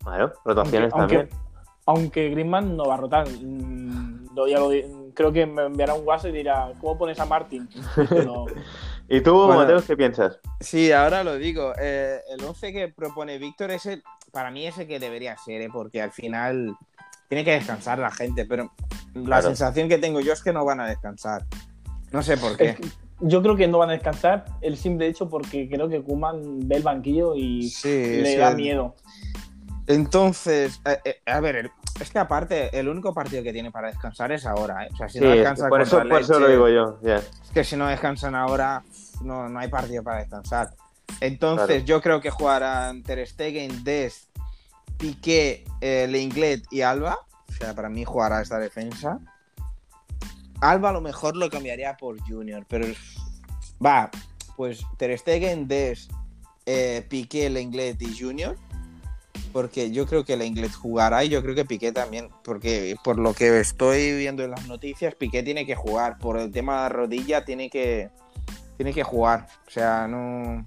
[0.05, 1.29] Bueno, Aunque, rotaciones aunque, también.
[1.87, 3.29] aunque Griezmann no va a rotar.
[3.29, 4.85] Mm, lo- ya lo di-
[5.15, 7.69] creo que me enviará un WhatsApp y dirá, ¿cómo pones a Martin?
[8.09, 8.47] Pero,
[9.13, 9.57] ¿Y tú, Bueno.
[9.63, 10.39] Mateo, qué piensas?
[10.61, 11.73] Sí, ahora lo digo.
[11.81, 15.69] Eh, el 11 que propone Víctor es el, para mí ese que debería ser, ¿eh?
[15.73, 16.77] porque al final
[17.29, 18.71] tiene que descansar la gente, pero
[19.15, 19.43] la Claro.
[19.49, 21.45] sensación que tengo yo es que no van a descansar.
[22.13, 22.71] No sé por qué.
[22.71, 22.87] es que
[23.21, 26.77] yo creo que no van a descansar el simple hecho porque creo que Kuman ve
[26.77, 27.89] el banquillo y Sí,
[28.23, 28.95] le sí, da el- miedo.
[29.89, 31.71] Entonces, eh, eh, a ver, el-
[32.01, 34.85] es que aparte, el único partido que tiene para descansar es ahora.
[34.87, 34.89] ¿eh?
[34.93, 36.99] O sea, si Sí, no es que descansa por, eso, por eso lo digo yo.
[37.03, 37.17] ya.
[37.17, 38.83] Es que si no descansan ahora,
[39.21, 40.75] no, no hay partido para descansar.
[41.21, 41.85] Entonces, Claro.
[41.85, 44.29] yo creo que jugarán Ter Stegen, Dest,
[44.97, 47.19] Piqué, eh, Lenglet y Alba.
[47.49, 49.19] O sea, para mí jugará esta defensa.
[50.61, 52.87] Alba a lo mejor lo cambiaría por Junior, pero
[53.85, 54.11] va,
[54.57, 56.13] pues Ter Stegen, Dest,
[56.67, 58.57] eh, Piqué, Lenglet y Junior.
[59.53, 62.29] Porque yo creo que Lenglet jugará y yo creo que Piqué también.
[62.45, 66.19] Porque por lo que estoy viendo en las noticias, Piqué tiene que jugar.
[66.19, 68.11] Por el tema de la rodilla, tiene que,
[68.81, 69.47] tiene que jugar.
[69.67, 70.67] O sea, no.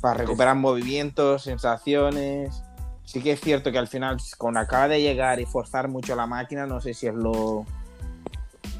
[0.00, 2.64] Para recuperar movimientos, sensaciones.
[3.04, 6.26] Sí que es cierto que al final, con acaba de llegar y forzar mucho la
[6.26, 7.64] máquina, no sé si es lo,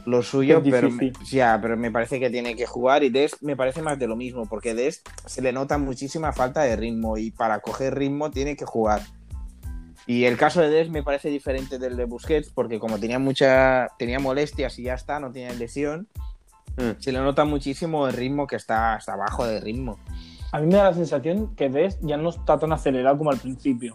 [0.06, 1.24] lo suyo, Es pero, difícil.
[1.28, 3.04] ya, pero me parece que tiene que jugar.
[3.04, 6.62] Y Dest me parece más de lo mismo, porque Dest se le nota muchísima falta
[6.62, 9.02] de ritmo y para coger ritmo tiene que jugar.
[10.08, 13.86] Y el caso de Des me parece diferente del de Busquets, porque como tenía mucha
[14.00, 16.08] tenía molestias y ya está, no tenía lesión,
[16.76, 17.00] Mm.
[17.00, 19.98] se le nota muchísimo el ritmo que está hasta abajo de ritmo.
[20.52, 23.38] A mí me da la sensación que Dest ya no está tan acelerado como al
[23.38, 23.94] principio.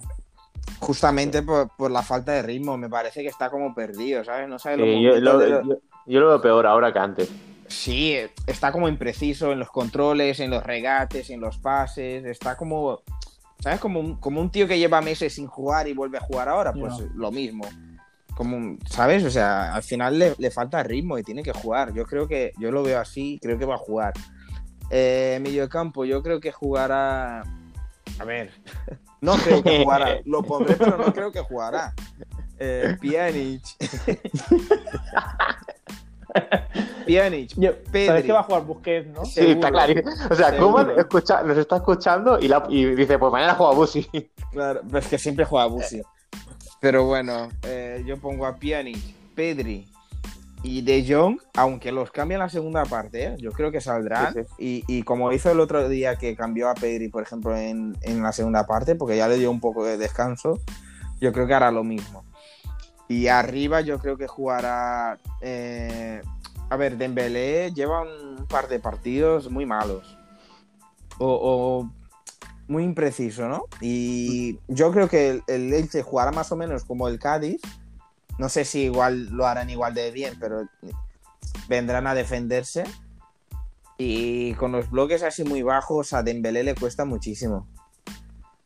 [0.79, 4.47] Justamente por, por la falta de ritmo, me parece que está como perdido, ¿sabes?
[4.47, 7.29] No sabe Sí, yo, lo, lo- yo- yo lo veo peor ahora que antes.
[7.67, 13.01] Sí, está como impreciso en los controles, en los regates, en los pases, está como,
[13.59, 13.79] ¿sabes?
[13.79, 16.71] Como un, como un tío que lleva meses sin jugar y vuelve a jugar ahora,
[16.73, 17.65] pues lo mismo.
[18.37, 19.23] Como, ¿sabes?
[19.23, 21.91] O sea, al final le, le falta ritmo y tiene que jugar.
[21.93, 24.13] Yo creo que, yo lo veo así, creo que va a jugar.
[24.91, 27.41] Eh, medio de campo, yo creo que jugará.
[28.19, 28.51] A ver,
[29.21, 30.19] no creo que jugará.
[30.25, 31.93] Lo pondré, pero no creo que jugará.
[32.59, 33.63] Eh, Pjanic.
[37.05, 37.55] Pjanic,
[37.91, 38.05] Pedri.
[38.07, 39.25] ¿Sabes que va a jugar Busquets, no?
[39.25, 39.53] Sí, Seguro.
[39.55, 40.11] está clarísimo.
[40.29, 40.71] O sea, Seguro.
[40.73, 44.03] Koeman escucha, nos está escuchando y, la- y dice, pues mañana juega Busi.
[44.51, 46.01] Claro, pero es que siempre juega Busi.
[46.79, 48.99] Pero bueno, eh, yo pongo a Pjanic,
[49.35, 49.87] Pedri
[50.63, 53.35] y De Jong, aunque los cambien la segunda parte, ¿eh?
[53.39, 54.33] yo creo que saldrán.
[54.33, 57.97] Sí, Y, y como hizo el otro día que cambió a Pedri, por ejemplo, en,
[58.01, 60.59] en la segunda parte, porque ya le dio un poco de descanso,
[61.19, 62.23] yo creo que hará lo mismo.
[63.07, 65.17] Y arriba yo creo que jugará...
[65.41, 66.21] eh,
[66.69, 70.17] a ver, Dembélé lleva un par de partidos muy malos.
[71.17, 71.91] O, o
[72.67, 73.65] muy impreciso, ¿no?
[73.81, 77.61] Y yo creo que el, el Elche jugará más o menos como el Cádiz.
[78.37, 80.67] No sé si igual lo harán igual de bien, pero
[81.67, 82.83] vendrán a defenderse.
[83.97, 87.67] Y con los bloques así muy bajos a Dembélé le cuesta muchísimo.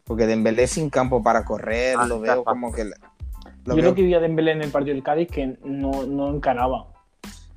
[0.03, 2.83] Porque Dembélé sin campo para correr, Ah, lo veo como que...
[2.83, 2.89] Yo
[3.65, 6.29] Lo veo- lo que vi a Dembélé en el partido del Cádiz que no, no
[6.35, 6.87] encaraba.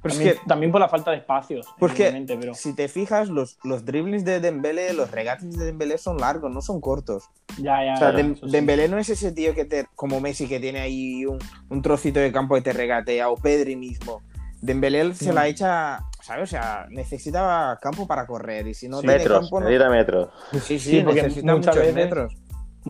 [0.04, 2.86] Pero es también, que- también por la falta de espacios, Porque evidentemente, pero si te
[2.88, 7.24] fijas, los, los driblings de Dembélé, los regates de Dembélé son largos, no son cortos.
[7.58, 7.94] ya, ya.
[7.94, 8.52] O sea, ya, Dem- eso sí.
[8.52, 11.38] Dembélé no es ese tío que te, como Messi que tiene ahí un,
[11.70, 14.22] un trocito de campo que te regatea, o Pedri mismo.
[14.60, 15.34] Dembélé se Mm.
[15.34, 16.44] la echa, ¿sabes?
[16.44, 19.60] O sea, necesita campo para correr y si no tiene metros, campo...
[19.60, 20.28] no- necesita metros.
[20.52, 22.32] Sí, sí, Sí, porque necesita muchas muchos veces- metros.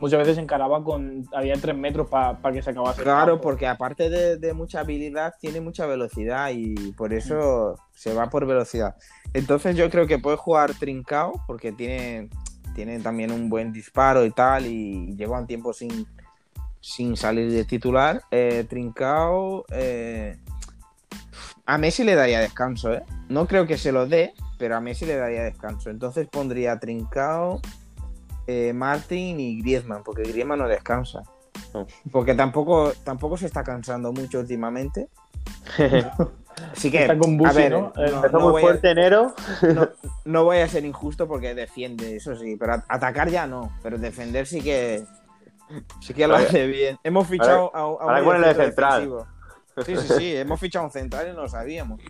[0.01, 1.25] Muchas veces encaraba con.
[1.33, 3.03] Había tres metros para que se acabase.
[3.03, 8.29] Claro, porque aparte de, de mucha habilidad, tiene mucha velocidad y por eso se va
[8.29, 8.97] por velocidad.
[9.33, 12.29] Entonces yo creo que puede jugar Trincao porque tiene,
[12.75, 16.07] tiene también un buen disparo y tal y lleva un tiempo sin,
[16.81, 18.23] sin salir de titular.
[18.31, 19.65] Eh, Trincao...
[19.71, 20.37] eh,
[21.67, 23.03] a Messi le daría descanso, ¿eh?
[23.29, 25.89] No creo que se lo dé, pero a Messi le daría descanso.
[25.89, 27.63] Entonces pondría Trincao,
[28.47, 31.23] eh, Martin y Griezmann, porque Griezmann no descansa.
[31.73, 31.87] No.
[32.11, 35.09] Porque tampoco, tampoco se está cansando mucho últimamente.
[36.73, 37.93] Así que, Está con Busi, a ver, ¿no?
[37.97, 39.35] no, Eh, Empezó no muy a, fuerte enero.
[39.75, 39.89] no-
[40.25, 43.99] no voy a ser injusto porque defiende, eso sí, pero a- atacar ya no, pero
[43.99, 45.05] defender sí que
[46.01, 46.97] sí que lo hace bien.
[47.03, 49.01] Hemos fichado a, a un que ponerle mediocentro central.
[49.11, 49.27] defensivo.
[49.85, 52.01] Sí, sí, sí, hemos fichado un central y no lo sabíamos.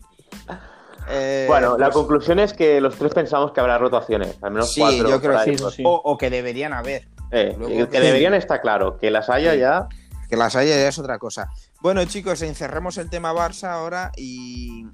[1.09, 4.73] Eh, Bueno, la pues, conclusión es que los tres pensamos que habrá rotaciones, al menos
[4.73, 5.09] Sí, cuatro.
[5.09, 5.83] yo creo que sí, sí.
[5.85, 7.09] o, o que deberían haber.
[7.31, 9.59] Eh, Luego que, deberían estar claro, que las haya Sí.
[9.61, 9.89] ya.
[10.29, 11.51] Que las haya ya es otra cosa.
[11.81, 14.87] Bueno, chicos, encerremos el tema Barça ahora y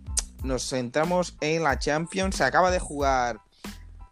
[0.43, 2.37] nos centramos en la Champions.
[2.37, 3.39] Se acaba de jugar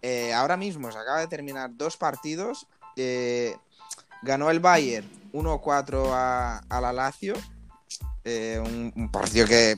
[0.03, 2.67] eh, ahora mismo, se acaba de terminar dos partidos.
[2.97, 3.57] Eh,
[4.23, 7.35] ganó el Bayern 1-4 a, a la Lazio.
[8.25, 9.77] Eh, un, un partido que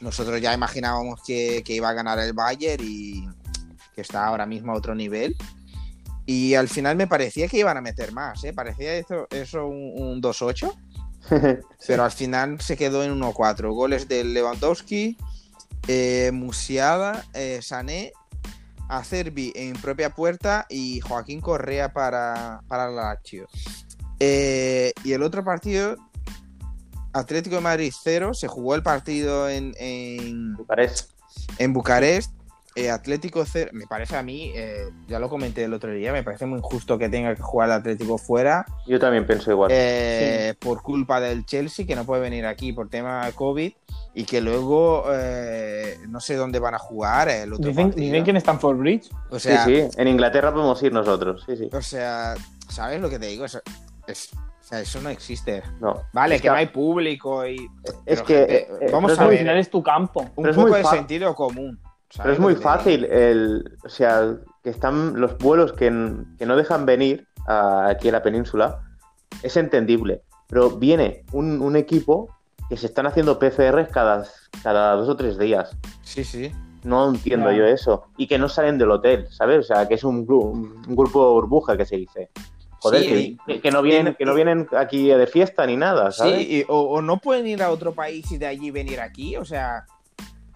[0.00, 3.28] nosotros ya imaginábamos que, que iba a ganar el Bayern y
[3.94, 5.36] que está ahora mismo a otro nivel.
[6.26, 8.52] Y al final me parecía que iban a meter más, ¿eh?
[8.52, 10.72] Parecía eso, eso un, un 2-8,
[11.86, 13.72] pero al final se quedó en 1-4.
[13.74, 15.16] Goles de Lewandowski,
[15.88, 18.12] eh, Musiala, eh, Sané,
[18.88, 23.48] Acerbi en propia puerta y Joaquín Correa para, para la Lazio.
[24.18, 25.96] Eh, y el otro partido,
[27.12, 31.06] Atlético de Madrid 0, se jugó el partido en, en, Parece.
[31.58, 32.32] en Bucarest,
[32.76, 36.22] eh, Atlético 0, me parece a mí, eh, ya lo comenté el otro día, me
[36.22, 39.70] parece muy injusto que tenga que jugar el Atlético fuera Yo también pienso igual.
[39.74, 43.72] eh, por culpa del Chelsea, que no puede venir aquí por tema de COVID
[44.14, 48.04] y que luego eh, no sé dónde van a jugar el otro Dicen, partido.
[48.06, 49.10] dicen que en Stanford Bridge.
[49.30, 51.42] O sea, sí, sí, en Inglaterra podemos ir nosotros.
[51.46, 51.68] Sí, sí.
[51.72, 52.34] o sea,
[52.68, 53.44] ¿sabes lo que te digo?
[53.44, 54.30] Es-
[54.70, 55.62] sea, eso no existe.
[55.80, 56.02] No.
[56.12, 57.68] Vale, Es que, no hay público y...
[58.06, 60.20] Es que, gente, eh, eh, vamos a ver, final es tu campo.
[60.36, 61.78] un poco muy de sentido común.
[61.82, 65.86] Pero ¿sabes es muy fácil el, o sea, que están los vuelos que,
[66.38, 68.80] que no dejan venir a- aquí a la península,
[69.42, 70.22] es entendible.
[70.48, 72.28] Pero viene un, un equipo
[72.68, 74.24] que se están haciendo PCRs cada,
[74.62, 75.76] cada dos o tres días.
[76.02, 76.52] Sí, sí.
[76.82, 78.04] No entiendo yo eso.
[78.16, 79.58] Y que no salen del hotel, ¿sabes?
[79.58, 82.30] O sea, que es un, gru- un grupo burbuja que se dice.
[82.80, 86.10] Joder, Sí, que, que- que no vienen, que no vienen aquí de fiesta ni nada,
[86.12, 86.36] ¿sabes?
[86.38, 89.36] Sí, y- o, o no pueden ir a otro país y de allí venir aquí,
[89.36, 89.84] o sea,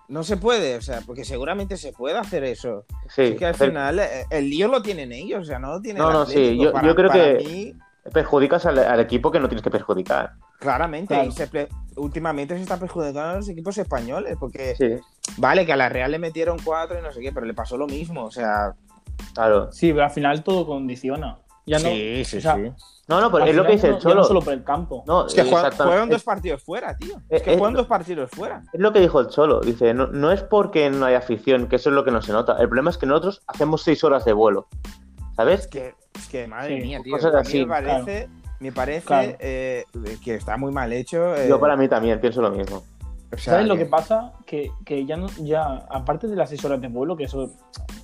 [0.08, 2.84] no se puede, o sea, porque seguramente se puede hacer eso.
[3.14, 5.72] Sí, Es que al hacer- final eh, el lío lo tienen ellos, o sea, no
[5.72, 7.74] lo tiene No, no, sí, yo- Para- yo creo para que- mí,
[8.12, 10.32] perjudicas al, al equipo que no tienes que perjudicar.
[10.60, 11.28] claramente, Claro.
[11.28, 14.96] y se últimamente se está perjudicando a los equipos españoles, porque Sí,
[15.36, 17.76] vale que a la Real le metieron cuatro y no sé qué, pero le pasó
[17.76, 18.72] lo mismo, o sea,
[19.34, 19.70] claro.
[19.72, 21.38] Sí, pero al final todo condiciona.
[21.66, 22.72] Ya no, sí, sí, o sea, sí.
[23.06, 24.14] No, no, pero es lo que dice el no- Cholo.
[24.16, 25.04] No solo por el campo.
[25.06, 25.92] No, Es que juegan, exactamente.
[25.92, 27.16] juegan dos Es- partidos fuera, tío.
[27.16, 28.62] Eh, Es que eh, juegan dos partidos fuera.
[28.72, 29.60] Es lo que dijo el Cholo.
[29.60, 32.32] Dice, no, no es porque no hay afición, que eso es lo que no se
[32.32, 32.56] nota.
[32.58, 34.68] El problema es que nosotros hacemos seis horas de vuelo.
[35.36, 35.60] ¿Sabes?
[35.60, 37.12] Es que, es que madre Sí, mía, tío.
[37.12, 38.28] cosas a mí así, me parece,
[38.60, 39.36] me parece Claro.
[39.40, 39.84] eh,
[40.22, 41.34] que está muy mal hecho.
[41.34, 42.84] eh, Yo para mí también pienso lo mismo.
[43.32, 44.32] o sea, ¿Sabes lo que pasa?
[44.46, 47.50] Que, que ya no, ya, aparte de las seis horas de vuelo, que eso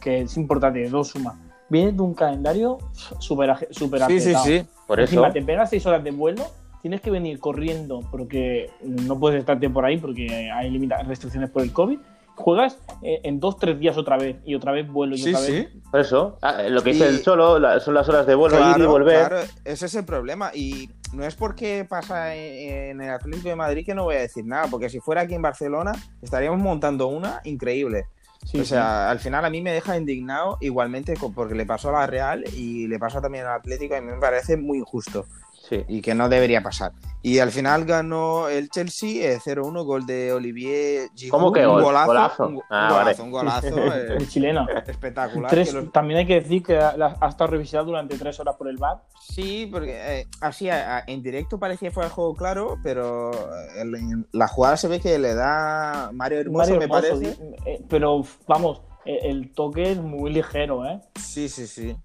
[0.00, 1.36] que es importante, dos sumas,
[1.70, 2.76] viene de un calendario
[3.18, 4.62] súper súper Sí, sí, sí.
[4.86, 5.12] Por eso.
[5.14, 6.42] Encima te pegas seis horas de vuelo,
[6.82, 11.62] tienes que venir corriendo porque no puedes estarte por ahí porque hay limita- restricciones por
[11.62, 11.98] el COVID.
[12.36, 15.44] Juegas eh, en dos, tres días otra vez y otra vez vuelo y Sí, otra
[15.44, 15.52] sí.
[15.52, 15.68] vez.
[15.90, 16.38] Por eso.
[16.40, 18.90] Ah, lo que dice el Cholo la- son las horas de vuelo, ir y Claro,
[18.90, 19.28] volver.
[19.28, 20.50] claro, ese es el problema.
[20.54, 24.46] Y no es porque pasa en el Atlético de Madrid que no voy a decir
[24.46, 28.06] nada, porque si fuera aquí en Barcelona estaríamos montando una increíble.
[28.44, 32.00] Sí, o sea, al final a mí me deja indignado igualmente porque le pasó a
[32.00, 35.26] la Real y le pasa también al Atlético y me parece muy injusto.
[35.70, 35.84] Sí.
[35.88, 36.92] y que no debería pasar.
[37.22, 41.30] Y al final ganó el Chelsea eh, 0-1, gol de Olivier Giroud.
[41.30, 41.82] ¿Cómo que un gol?
[41.84, 42.46] golazo, Golazo.
[42.48, 43.02] Un, go- Ah, un vale.
[43.04, 44.66] golazo, un golazo, eh, El chileno.
[44.86, 45.50] espectacular.
[45.50, 48.56] Tres- que los- También hay que decir que ha, ha estado revisado durante tres horas
[48.56, 49.02] por el bar.
[49.20, 53.30] Sí, porque eh, así a- a- en directo parecía que fue el juego claro, pero
[53.32, 57.36] eh, el- en la jugada se ve que le da Mario Hermoso, Mario me parece.
[57.64, 61.00] eh, pero vamos, el toque es muy ligero, ¿eh?
[61.18, 61.96] Sí, sí, sí.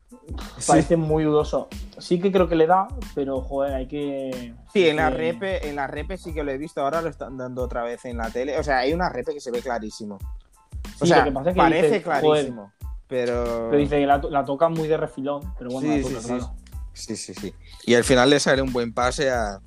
[0.68, 1.68] Parece muy dudoso.
[1.98, 4.54] Sí que creo que le da, pero joder, hay que.
[4.74, 7.38] Sí, en la repe, en la repe sí que lo he visto, ahora lo están
[7.38, 8.58] dando otra vez en la tele.
[8.60, 10.16] O sea, hay una repe que se ve clarísimo.
[10.16, 12.72] O Sí, sea, lo que pasa es que parece dices, clarísimo.
[13.08, 13.68] Pero...
[13.70, 16.16] Pero dice que la, to- la toca muy de refilón, pero bueno, Sí, la toca,
[16.16, 16.28] sí, sí.
[16.28, 16.54] claro.
[16.94, 17.54] Sí, sí, sí.
[17.86, 19.60] Y al final le sale un buen pase a,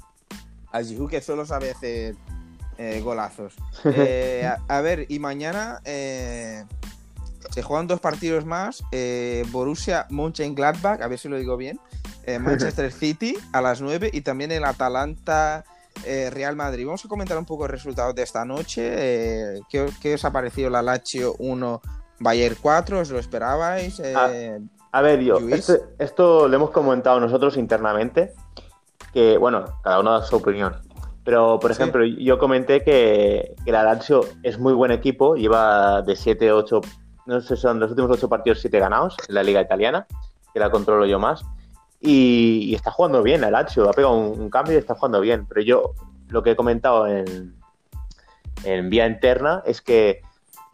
[0.72, 2.16] a Giroud, que solo sabe hacer
[2.78, 3.54] eh, golazos.
[3.84, 6.64] Eh, a, a ver, y mañana eh,
[7.58, 8.84] se juegan dos partidos más.
[8.92, 11.80] eh, Borussia Mönchengladbach, a ver si lo digo bien.
[12.24, 12.38] eh,
[12.78, 15.64] Manchester City a las 9 y también el Atalanta
[16.06, 16.86] eh, Real Madrid.
[16.86, 18.82] Vamos a comentar un poco los resultados de esta noche.
[18.92, 21.80] eh, ¿qué, qué os ha parecido la Lazio 1,
[22.20, 23.00] Bayern 4?
[23.00, 24.00] ¿Os lo esperabais?
[24.14, 24.30] Ah,
[24.92, 28.34] A ver, yo, este- esto lo hemos comentado nosotros internamente,
[29.12, 30.76] que bueno, cada uno da su opinión.
[31.24, 31.82] Pero, por Sí.
[31.82, 36.80] ejemplo, yo comenté que, que la Lazio es muy buen equipo, lleva de 7, 8,
[37.28, 40.06] no sé, son los últimos 8 partidos 7 ganados en la liga italiana,
[40.52, 41.44] que la controlo yo más,
[42.00, 45.46] y, está jugando bien la Lazio, ha pegado un, cambio y está jugando bien.
[45.46, 45.92] Pero yo
[46.28, 47.54] lo que he comentado en,
[48.64, 50.22] en vía interna es que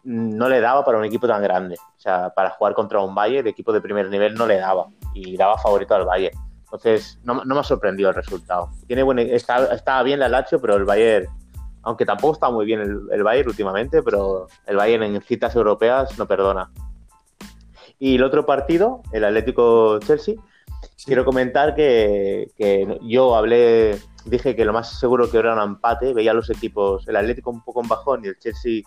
[0.05, 1.75] no le daba para un equipo tan grande.
[1.75, 4.87] O sea, para jugar contra un Bayern, el equipo de primer nivel no le daba.
[5.13, 6.37] Y daba favorito al Bayern.
[6.63, 8.69] Entonces, no, me ha sorprendido el resultado.
[8.87, 11.27] Tiene buen, está, está bien la Lazio, pero el Bayern,
[11.85, 16.17] aunque tampoco está muy bien el, el Bayern últimamente, pero el Bayern en citas europeas
[16.17, 16.69] no perdona.
[17.97, 20.35] Y el otro partido, el Atlético Chelsea,
[21.05, 26.13] quiero comentar que, que yo hablé, dije que lo más seguro que era un empate,
[26.13, 28.81] veía los equipos, el Atlético un poco en bajón y el Chelsea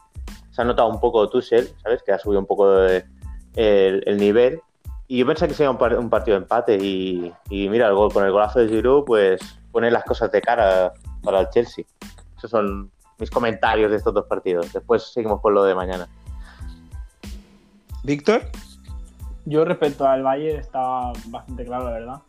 [0.51, 2.03] se ha notado un poco Tuchel, ¿sabes?
[2.03, 3.05] Que ha subido un poco de-
[3.57, 4.61] el, el nivel.
[5.07, 7.95] Y yo pensé que sería un, par- un partido de empate y, y mira, el
[7.95, 9.41] gol, con el golazo de Giroud, pues
[9.73, 11.87] pone las cosas de cara para el Chelsea.
[12.39, 14.73] Esos son mis comentarios de estos dos partidos.
[14.73, 16.09] Después seguimos con lo de mañana.
[18.05, 18.43] Víctor.
[19.45, 22.23] Yo respecto al Bayern está bastante claro, la verdad.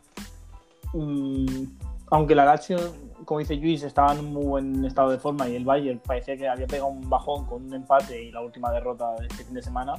[0.94, 1.64] Mm,
[2.10, 2.78] aunque la Lazio,
[3.24, 6.36] como dice Luis, estaba en un muy buen estado de forma y el Bayern parecía
[6.36, 9.54] que había pegado un bajón con un empate y la última derrota de este fin
[9.54, 9.94] de semana,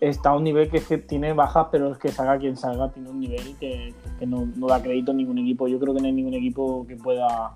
[0.00, 2.90] está a un nivel que, es que tiene bajas, pero es que salga quien salga,
[2.90, 5.68] tiene un nivel que, que no, no da crédito a ningún equipo.
[5.68, 7.54] Yo creo que no hay ningún equipo que pueda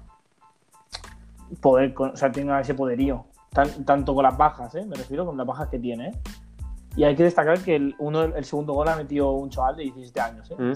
[1.60, 3.24] poder, o sea, tenga ese poderío.
[3.52, 4.86] Tan- tanto con las bajas, ¿eh?
[4.86, 6.08] me refiero con las bajas que tiene.
[6.08, 6.12] ¿eh?
[6.96, 9.84] Y hay que destacar que el, uno, el segundo gol ha metido un chaval de
[9.84, 10.54] 17 años, ¿eh?
[10.58, 10.74] Mm.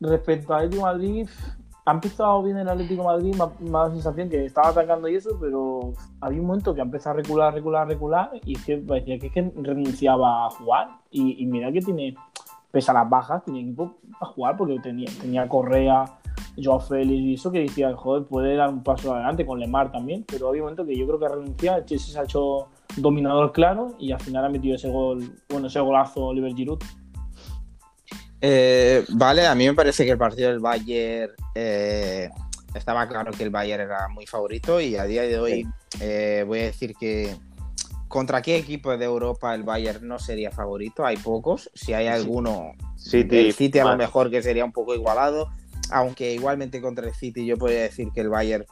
[0.00, 1.28] Respecto al Atlético Madrid,
[1.86, 5.16] ha empezado bien el Atlético de Madrid, me dado la sensación que estaba atacando y
[5.16, 8.76] eso, pero había un momento que ha empezado a recular, recular, recular, y es que
[8.78, 10.88] parecía que, es que renunciaba a jugar.
[11.10, 12.16] Y, y mira que tiene,
[12.70, 16.04] pese a las bajas, tiene equipo a jugar, porque tenía, tenía Correa,
[16.62, 20.24] Joao Félix y eso que decía, joder, puede dar un paso adelante con Lemar también,
[20.26, 22.68] pero había un momento que yo creo que ha renunciado, el Chelsea se ha hecho
[22.96, 26.78] dominador claro y al final ha metido ese gol, bueno, ese golazo Oliver Giroud.
[28.40, 32.28] Eh, vale, a mí me parece que el partido del Bayern eh,
[32.74, 35.66] estaba claro que el Bayern era muy favorito y a día de hoy
[36.00, 37.34] eh, voy a decir que
[38.08, 41.04] contra qué equipo de Europa el Bayern no sería favorito.
[41.06, 44.94] Hay pocos, si hay alguno, City, el City a lo mejor que sería un poco
[44.94, 45.48] igualado,
[45.94, 48.66] aunque igualmente contra el City yo podría decir que el Bayern,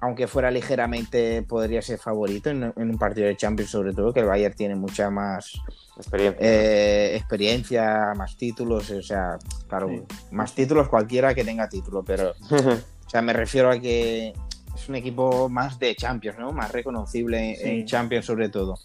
[0.00, 4.20] aunque fuera ligeramente, podría ser favorito en, en un partido de Champions sobre todo, que
[4.20, 5.52] el Bayern tiene mucha más
[5.96, 6.38] Experiencia.
[6.40, 10.02] eh, experiencia, más títulos, o sea, claro, Sí.
[10.30, 14.32] más títulos cualquiera que tenga título, pero, o sea, me refiero a que
[14.74, 16.50] es un equipo más de Champions, ¿no?
[16.52, 17.68] Más reconocible Sí.
[17.68, 18.78] en Champions sobre todo.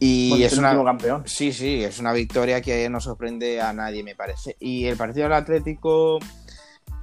[0.00, 1.24] Y Bueno, es una, campeón.
[1.26, 4.56] Sí, sí, es una victoria que no sorprende a nadie, me parece.
[4.60, 6.20] Y el partido del Atlético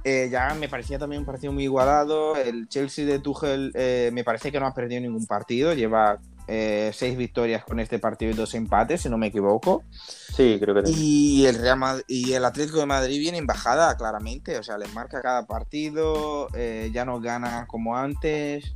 [0.08, 2.36] eh, ya me parecía también un partido muy igualado.
[2.36, 5.74] El Chelsea de Tuchel eh, me parece que no ha perdido ningún partido.
[5.74, 9.82] Lleva eh, seis victorias con este partido y dos empates, si no me equivoco.
[9.90, 10.94] Sí, creo que sí.
[10.96, 14.56] Y el Real Mad- y el Atlético de Madrid viene en bajada, claramente.
[14.58, 16.46] O sea, les marca cada partido,
[16.92, 18.72] ya no gana como antes.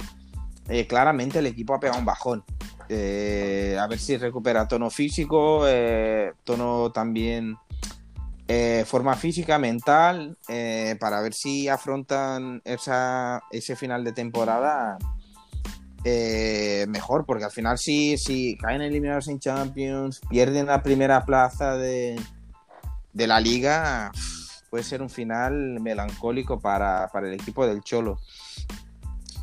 [0.88, 2.42] Claramente el equipo ha pegado un bajón.
[2.88, 5.64] A ver si recupera tono físico,
[6.42, 7.56] tono también
[8.52, 14.98] eh, forma física, mental, eh, para ver si afrontan esa, ese final de temporada
[16.02, 21.76] eh, mejor, porque al final sí, si caen eliminados en Champions, pierden la primera plaza
[21.76, 22.20] de,
[23.12, 24.10] de la liga,
[24.68, 28.18] puede ser un final melancólico para, para el equipo del Cholo.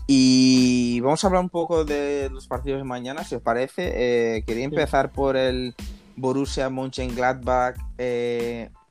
[0.05, 4.43] Y vamos a hablar un poco de los partidos de mañana, si os parece.
[4.45, 5.75] Quería empezar por el
[6.17, 7.77] Borussia Mönchengladbach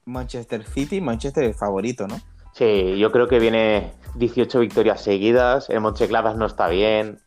[0.07, 1.01] Manchester City.
[1.01, 2.21] Manchester es favorito, ¿no?
[2.53, 5.69] Sí, yo creo que viene 18 victorias seguidas.
[5.69, 7.19] El Mönchengladbach no está bien.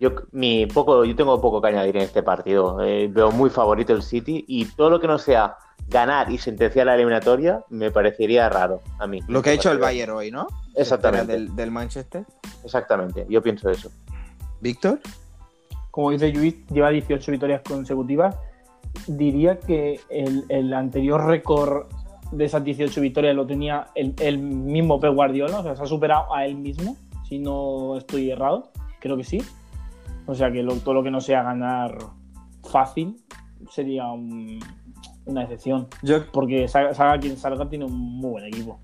[0.00, 2.82] Yo, mi poco, yo tengo poco que añadir en este partido.
[2.82, 5.58] Eh, veo muy favorito el City y todo lo que no sea
[5.88, 9.20] ganar y sentenciar la eliminatoria me parecería raro a mí.
[9.28, 10.46] Lo que ha hecho el Bayern hoy, ¿no?
[10.74, 11.32] Exactamente.
[11.32, 12.24] Del, del, Manchester.
[12.64, 13.90] Exactamente, yo pienso eso.
[14.62, 14.98] ¿Víctor?
[15.90, 18.34] Como dice Luis, lleva 18 victorias consecutivas.
[19.06, 21.86] Diría que el, el anterior récord
[22.36, 25.86] de esas 18 victorias lo tenía el, el, mismo Pep Guardiola, o sea, se ha
[25.86, 26.96] superado a él mismo,
[27.28, 28.70] si no estoy errado,
[29.00, 29.42] creo que sí.
[30.26, 31.98] O sea, que lo, todo lo que no sea ganar
[32.62, 33.16] fácil
[33.70, 34.58] sería un,
[35.26, 35.88] una excepción.
[36.02, 38.80] Yo, porque salga quien salga, tiene un muy buen equipo.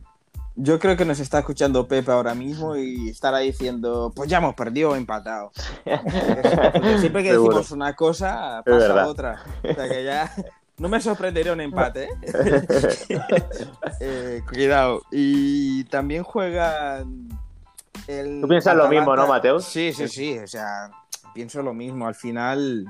[0.57, 4.55] Yo creo que nos está escuchando Pepe ahora mismo y estará diciendo, pues ya hemos
[4.55, 5.53] perdido o empatado.
[5.84, 9.42] Porque siempre que decimos una cosa, pasa otra.
[9.62, 10.30] O sea que ya
[10.81, 12.05] no me sorprendería un empate.
[12.05, 12.09] ¿eh?
[14.01, 15.03] eh, cuidado.
[15.12, 17.05] Y también juega
[18.09, 18.41] el.
[18.41, 18.95] Tú piensas Atalanta.
[18.95, 19.61] lo mismo, ¿no, Mateo?
[19.61, 20.39] Sí, sí, sí.
[20.39, 20.91] O sea,
[21.35, 22.07] pienso lo mismo.
[22.07, 22.87] Al final,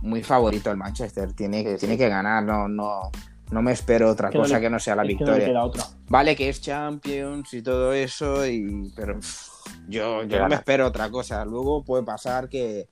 [0.00, 1.32] muy favorito el Manchester.
[1.32, 1.98] Tiene, sí, tiene sí.
[1.98, 2.44] que ganar.
[2.44, 3.10] No, no,
[3.50, 5.46] no me espero otra que cosa no le, que no sea la victoria.
[5.46, 5.72] Que no
[6.08, 9.48] vale que es Champions y todo eso, y, pero pff,
[9.88, 11.44] yo, yo no me espero otra cosa.
[11.44, 12.88] Luego puede pasar que,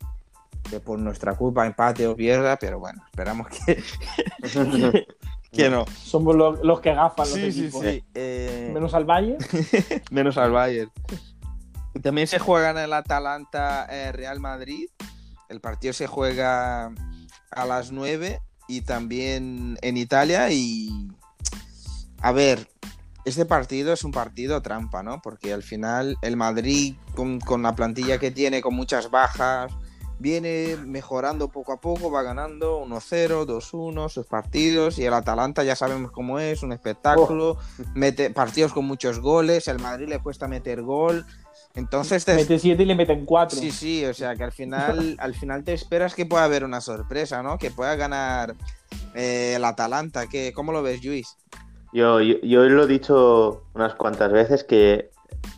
[0.68, 3.82] que por nuestra culpa empate o pierda, pero bueno, esperamos que,
[5.52, 5.84] que no.
[5.86, 7.82] Somos los, los que gafan los sí, equipos.
[7.82, 8.04] Sí, sí.
[8.14, 8.70] Eh...
[8.72, 9.38] Menos al Bayern.
[10.10, 10.90] Menos al Bayern.
[12.02, 14.88] También se juega en el Atalanta eh, Real Madrid.
[15.48, 16.92] El partido se juega
[17.50, 20.50] a las 9 y también en Italia.
[20.50, 21.08] Y
[22.20, 22.68] a ver,
[23.24, 25.22] este partido es un partido trampa, ¿no?
[25.22, 29.72] Porque al final el Madrid, con, con la plantilla que tiene, con muchas bajas,
[30.18, 35.76] viene mejorando poco a poco, va ganando 1-0, 2-1 sus partidos y el Atalanta ya
[35.76, 37.58] sabemos cómo es, un espectáculo, oh.
[37.94, 41.24] mete partidos con muchos goles, el Madrid le cuesta meter gol.
[41.74, 42.34] Entonces te...
[42.34, 43.58] mete 7 y le meten 4.
[43.58, 46.80] Sí, sí, o sea que al final al final te esperas que pueda haber una
[46.80, 47.58] sorpresa, ¿no?
[47.58, 48.54] Que pueda ganar
[49.14, 51.36] eh, el Atalanta, que ¿cómo lo ves, Luis?
[51.92, 55.10] Yo, yo, yo lo he dicho unas cuantas veces que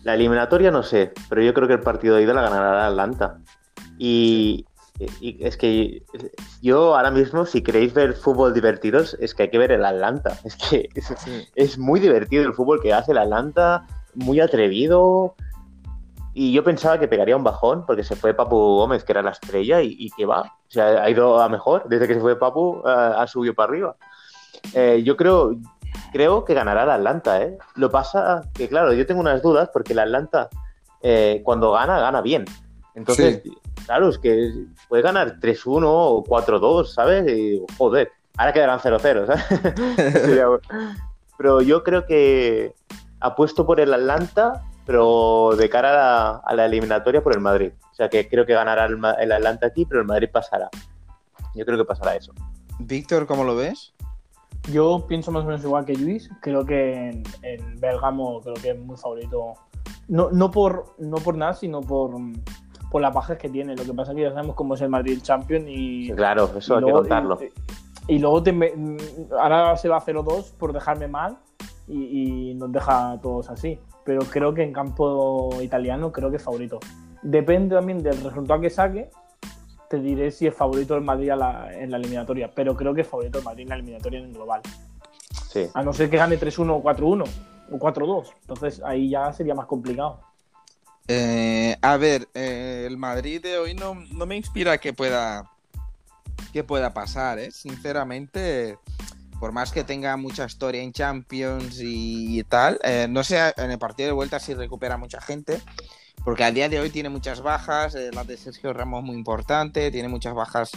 [0.02, 2.92] la eliminatoria no sé, pero yo creo que el partido de ida la ganará el
[2.92, 3.38] Atlanta.
[3.98, 4.66] Y,
[5.20, 6.02] y, es que
[6.62, 10.38] yo ahora mismo, si queréis ver fútbol divertidos, es que hay que ver el Atlanta.
[10.44, 11.48] Es que es, sí.
[11.54, 15.34] es muy divertido el fútbol que hace el Atlanta, muy atrevido.
[16.34, 19.30] Y yo pensaba que pegaría un bajón porque se fue Papu Gómez, que era la
[19.30, 20.42] estrella, y, y que va.
[20.42, 21.88] O sea, ha ido a mejor.
[21.88, 23.96] Desde que se fue Papu, uh, ha subido para arriba.
[24.74, 25.56] Eh, yo creo,
[26.12, 27.42] creo que ganará el Atlanta.
[27.42, 27.56] ¿eh?
[27.74, 30.48] Lo pasa que, claro, yo tengo unas dudas porque el Atlanta,
[31.02, 32.44] eh, cuando gana, gana bien.
[32.94, 33.56] Entonces, sí.
[33.86, 34.52] Claro, es que
[34.88, 37.26] puede ganar 3-1 o 4-2, ¿sabes?
[37.32, 40.60] Y, joder, ahora quedarán 0-0, ¿sabes?
[41.38, 42.74] pero yo creo que
[43.20, 47.72] apuesto por el Atlanta pero de cara a la, a la, eliminatoria por el Madrid.
[47.90, 50.70] O sea que creo que ganará el, el, Atlanta aquí, pero el Madrid pasará.
[51.54, 52.32] Yo creo que pasará eso.
[52.78, 53.92] Víctor, ¿cómo lo ves?
[54.70, 56.30] Yo pienso más o menos igual que Luis.
[56.40, 59.54] Creo que en, en Bergamo creo que es muy favorito.
[60.06, 62.14] No, no, por, no por nada, sino por,
[62.90, 63.76] por las bajas que tiene.
[63.76, 66.06] Lo que pasa es que ya sabemos cómo es el Madrid Champion y.
[66.06, 67.38] Sí, claro, eso y hay luego, que contarlo.
[68.08, 68.54] Y, y luego te,
[69.38, 71.38] ahora se va a 0-2 por dejarme mal
[71.88, 76.36] y, y nos deja a todos así pero creo que en campo italiano creo que
[76.36, 76.78] es favorito.
[77.22, 79.10] Depende también del resultado que saque,
[79.90, 83.08] te diré si es favorito el Madrid la, en la eliminatoria, pero creo que es
[83.08, 84.60] favorito el Madrid en la eliminatoria en global.
[85.48, 85.66] Sí.
[85.74, 87.28] A no ser que gane 3-1 o 4-1
[87.72, 90.20] o 4-2, entonces ahí ya sería más complicado.
[91.08, 95.50] Eh, a ver, eh, el Madrid de hoy no, no, me inspira que pueda
[96.52, 97.52] que pueda pasar, ¿eh?
[97.52, 98.78] sinceramente
[99.38, 103.78] por más que tenga mucha historia en Champions y, tal, eh, no sé en el
[103.78, 105.60] partido de vuelta si recupera mucha gente,
[106.24, 110.08] porque a día de hoy tiene muchas bajas, la de Sergio Ramos muy importante, tiene
[110.08, 110.70] muchas bajas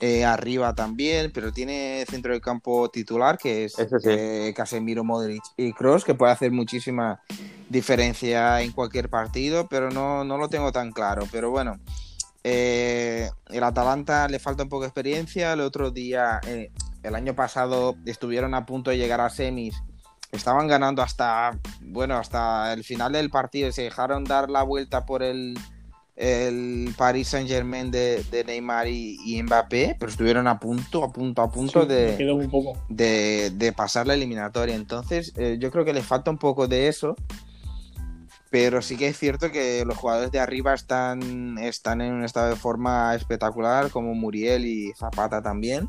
[0.00, 4.54] eh, arriba también, pero tiene centro del campo titular que es sí.
[4.54, 7.20] Casemiro, Modric y Cross, que puede hacer muchísima
[7.68, 11.78] diferencia en cualquier partido, pero no, no lo tengo tan claro, pero bueno.
[12.42, 15.52] Eh, el Atalanta le falta un poco de experiencia.
[15.52, 16.72] El otro día, eh,
[17.02, 19.82] el año pasado, estuvieron a punto de llegar a semis.
[20.32, 23.70] Estaban ganando hasta, bueno, hasta el final del partido.
[23.72, 25.58] Se dejaron dar la vuelta por el
[26.20, 31.50] el Paris Saint Germain de, Neymar y, Mbappé, pero estuvieron a punto, a punto, a
[31.50, 34.74] punto de, de, pasar la eliminatoria.
[34.74, 37.16] Entonces, eh, yo creo que le falta un poco de eso.
[38.50, 42.50] Pero sí que es cierto que los jugadores de arriba están, están en un estado
[42.50, 45.88] de forma espectacular, como Muriel y Zapata también.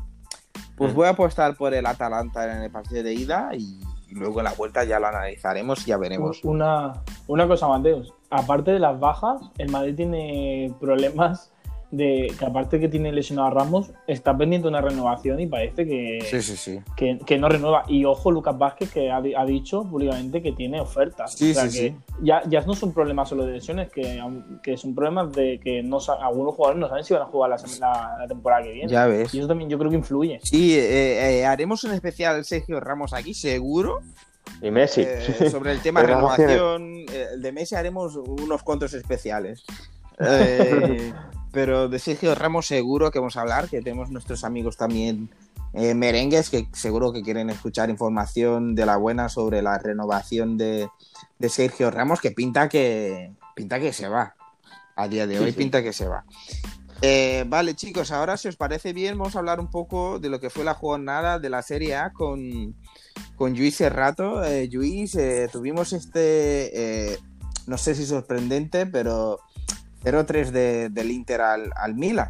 [0.76, 0.96] Pues mm.
[0.96, 3.80] voy a apostar por el Atalanta en el partido de ida y
[4.14, 6.44] luego en la vuelta ya lo analizaremos y ya veremos.
[6.44, 6.92] Una,
[7.26, 8.14] una cosa, Mateus.
[8.30, 11.51] Aparte de las bajas, el Madrid tiene problemas
[11.92, 17.18] de que aparte que tiene lesionado a Ramos, está pendiente una renovación y parece que,
[17.26, 17.84] que, no renueva.
[17.86, 21.34] Y ojo, Lucas Vázquez que ha, dicho públicamente que tiene ofertas.
[21.34, 24.20] o sea que ya, ya no son problemas solo de lesiones, que,
[24.62, 28.16] que son problemas de que no algunos jugadores no saben si van a jugar la,
[28.18, 28.90] la, temporada que viene.
[28.90, 29.34] Ya ves.
[29.34, 30.40] Y eso también yo creo que influye.
[30.42, 34.00] Sí, eh, eh, haremos un especial Sergio Ramos aquí, seguro.
[34.62, 35.02] Y Messi.
[35.02, 39.62] Eh, sobre el tema de renovación, de Messi haremos unos cuantos especiales.
[40.24, 41.12] Eh,
[41.52, 45.30] pero de Sergio Ramos seguro que vamos a hablar, que tenemos nuestros amigos también
[45.74, 50.88] eh, merengues que seguro que quieren escuchar información de la buena sobre la renovación de,
[51.48, 54.34] Sergio Ramos, que pinta que pinta que se va.
[54.94, 56.24] A día de hoy pinta que se va.
[57.00, 60.38] Eh, vale, chicos, ahora si os parece bien, vamos a hablar un poco de lo
[60.38, 62.76] que fue la jornada de la Serie A con,
[63.36, 64.44] con Luis Serrato.
[64.44, 67.18] Eh, Luis, eh, tuvimos este,
[67.66, 69.40] no sé si sorprendente, pero
[70.02, 72.28] 0-3 del Inter al, al, Milan.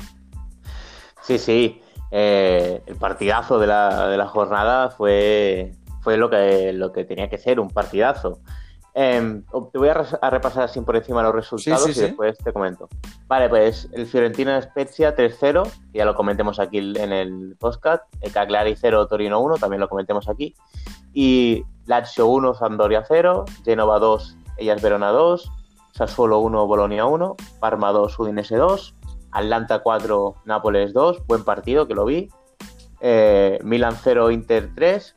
[1.22, 1.80] Sí, sí.
[2.10, 7.28] Eh, el partidazo de la, de la, jornada fue, fue lo, que, lo que tenía
[7.28, 8.40] que ser, un partidazo.
[8.94, 9.42] Em,
[9.72, 9.94] te voy a,
[10.28, 12.88] repasar así por encima los resultados y después te comento.
[13.26, 18.04] Vale, pues el Fiorentina Spezia 3-0, ya lo comentemos aquí en el podcast.
[18.20, 20.54] El Cagliari 0, Torino 1, también lo comentemos aquí.
[21.14, 25.50] Y Lazio 1, Sampdoria 0, Genova 2, Ellas Verona 2,
[25.92, 28.94] Sassuolo 1, Bolonia 1, Parma 2, Udinese 2,
[29.30, 32.28] Atlanta 4, Nápoles 2, buen partido que lo vi,
[33.00, 35.16] eh, Milan 0, Inter 3,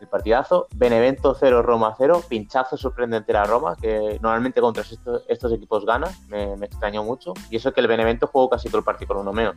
[0.00, 4.82] el partidazo, Benevento 0, Roma 0, pinchazo sorprendente la Roma, que normalmente contra
[5.28, 8.84] estos, equipos gana, me, extrañó mucho, y eso que el Benevento jugó casi todo el
[8.84, 9.56] partido con uno menos.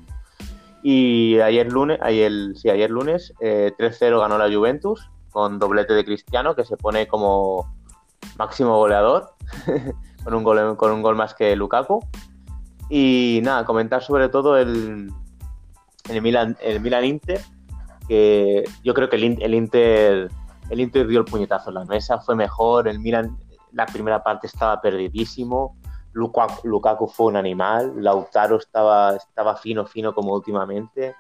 [0.84, 6.06] Y ayer lunes, ayer, sí, ayer lunes, 3-0 eh, ganó la Juventus, con doblete de
[6.06, 7.74] Cristiano, que se pone como
[8.38, 9.34] máximo goleador.
[10.24, 12.00] con un gol, con un gol más que Lukaku.
[12.90, 15.12] Y nada, comentar sobre todo el,
[16.10, 17.42] el Milan, el Milan Inter,
[18.08, 20.30] que yo creo que el, Inter
[20.70, 23.38] el Inter dio el puñetazo en la mesa, fue mejor, el Milan
[23.74, 25.78] la primera parte estaba perdidísimo,
[26.14, 31.16] Lukaku, fue un animal, Lautaro estaba, estaba fino, fino como últimamente.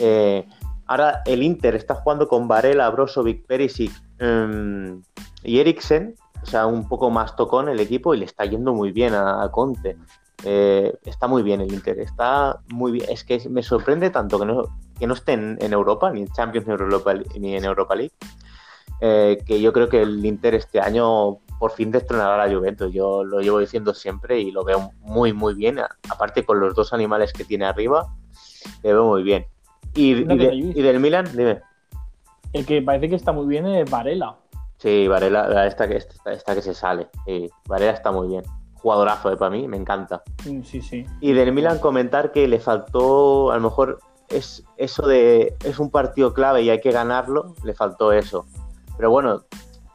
[0.00, 0.46] Eh,
[0.86, 5.00] ahora el Inter está jugando con Varela, Brozovic, Perisic em,
[5.44, 8.92] y Eriksen, o sea, un poco más tocón el equipo y le está yendo muy
[8.92, 9.96] bien a, Conte.
[10.44, 13.06] Eh, está muy bien el Inter, está muy bien.
[13.08, 14.64] Es que me sorprende tanto que no,
[14.98, 18.12] que no esté en, Europa, ni en Champions ni, Europa, ni en Europa League,
[19.00, 22.92] eh, que yo creo que el Inter este año por fin destronará a la Juventus.
[22.92, 25.78] Yo lo llevo diciendo siempre y lo veo muy, muy bien.
[26.10, 28.12] Aparte con los dos animales que tiene arriba,
[28.82, 29.46] le veo muy bien.
[29.94, 31.60] Y, y del Milan, dime.
[32.52, 34.41] El que parece que está muy bien es Varela.
[34.82, 37.08] Sí, Varela, esta que, esta, que se sale.
[37.68, 38.42] Varela está muy bien.
[38.74, 40.24] Jugadorazo eh, para mí, me encanta.
[40.42, 41.06] Sí, sí.
[41.20, 45.56] Y del Milan comentar que le faltó, a lo mejor, es eso de.
[45.62, 48.44] Es un partido clave y hay que ganarlo, le faltó eso.
[48.96, 49.44] Pero bueno,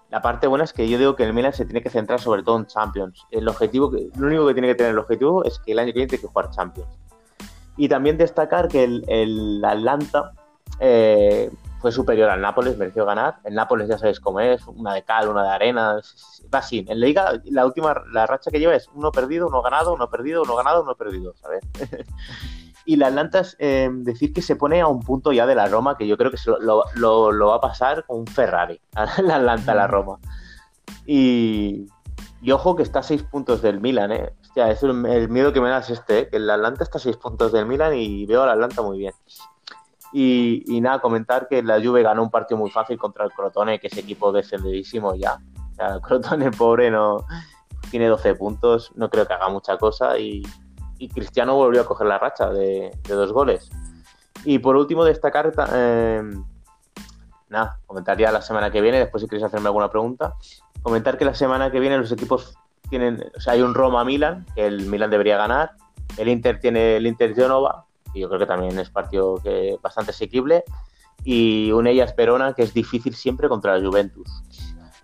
[0.09, 2.43] la parte buena es que yo digo que el Milan se tiene que centrar sobre
[2.43, 3.27] todo en Champions.
[3.29, 5.99] El objetivo, lo único que tiene que tener el objetivo es que el año que
[5.99, 6.97] viene tiene que jugar Champions.
[7.75, 10.31] Y también destacar que el, el Atlanta
[10.79, 13.38] eh, fue superior al Nápoles, mereció ganar.
[13.43, 16.01] El Nápoles ya sabéis cómo es, una de cal, una de arena,
[16.53, 16.86] va así.
[16.88, 20.43] En Liga, la última, la racha que lleva es uno perdido, uno ganado, uno perdido,
[20.43, 21.61] uno ganado, uno perdido, ¿sabes?
[22.86, 25.67] y la Atlanta es eh, decir que se pone a un punto ya de la
[25.67, 28.80] Roma, que yo creo que lo, lo, va a pasar con un Ferrari,
[29.21, 30.17] la Atlanta, la Roma.
[31.05, 31.88] Y,
[32.41, 34.34] y ojo que está a seis puntos del Milan, ¿eh?
[34.41, 36.30] Hostia, es el, miedo que me da es este, ¿eh?
[36.30, 39.13] que el Atlanta está a seis puntos del Milan y veo al Atlanta muy bien.
[40.14, 43.88] Y, nada, comentar que la Juve ganó un partido muy fácil contra el Crotone, que
[43.88, 45.39] es equipo descendidísimo ya.
[45.72, 47.26] O sea, el Crotone pobre no
[47.91, 50.43] tiene 12 puntos, no creo que haga mucha cosa y,
[51.14, 53.70] Cristiano volvió a coger la racha de, dos goles.
[54.43, 56.24] Y por último, destacar, eh,
[57.49, 60.34] nada, comentaría la semana que viene, después si queréis hacerme alguna pregunta,
[60.82, 62.58] comentar que la semana que viene los equipos
[62.89, 65.74] tienen, o sea, hay un Roma-Milan, que el Milan debería ganar,
[66.18, 67.05] el Inter tiene el
[68.18, 70.63] Inter-Genova, yo creo que también es partido que bastante asequible,
[71.24, 74.30] y un Ellas Perona que es difícil siempre contra la Juventus.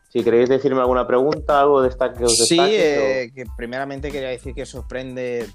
[0.09, 4.29] Si queréis decirme alguna pregunta, algo de esta que os Sí, eh, que primeramente quería
[4.29, 5.47] decir que sorprende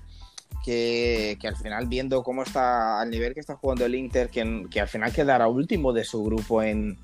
[0.65, 4.67] que, que al final viendo cómo está al nivel que está jugando el Inter, que,
[4.69, 6.99] que al final quedará último de su grupo en,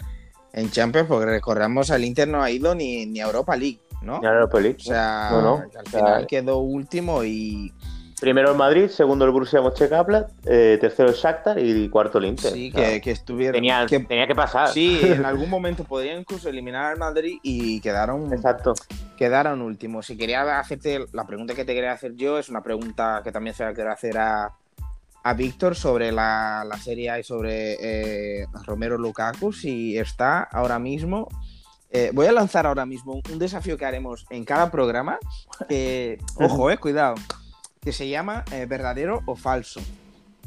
[0.52, 4.20] en Champions, porque recordamos el Inter no ha ido ni, ni a Europa League, ¿no?
[4.20, 4.78] Ya Europa League.
[4.80, 5.70] O sea, No, no.
[5.70, 7.72] que al O sea, final quedó último y
[8.20, 12.52] Primero el Madrid, segundo el Borussia Mönchengladbach, eh, tercero el Shakhtar y cuarto el Inter.
[12.52, 13.54] sí, que, que estuvieron.
[13.54, 14.68] tenía, que- tenía que pasar.
[14.68, 18.74] sí, en algún momento podrían incluso eliminar al Madrid y quedaron, Exacto.
[19.16, 20.06] quedaron últimos.
[20.06, 23.54] Si quería hacerte la pregunta que te quería hacer yo, es una pregunta que también
[23.54, 24.48] se la quiero hacer a,
[25.24, 27.76] a Víctor sobre la, la serie A y sobre
[28.42, 31.28] eh, Romero Lukaku, si está ahora mismo.
[31.90, 35.18] eh, voy a lanzar ahora mismo un desafío que haremos en cada programa.
[36.36, 37.16] ojo, eh, cuidado.
[37.85, 39.80] Que se llama eh, verdadero o falso.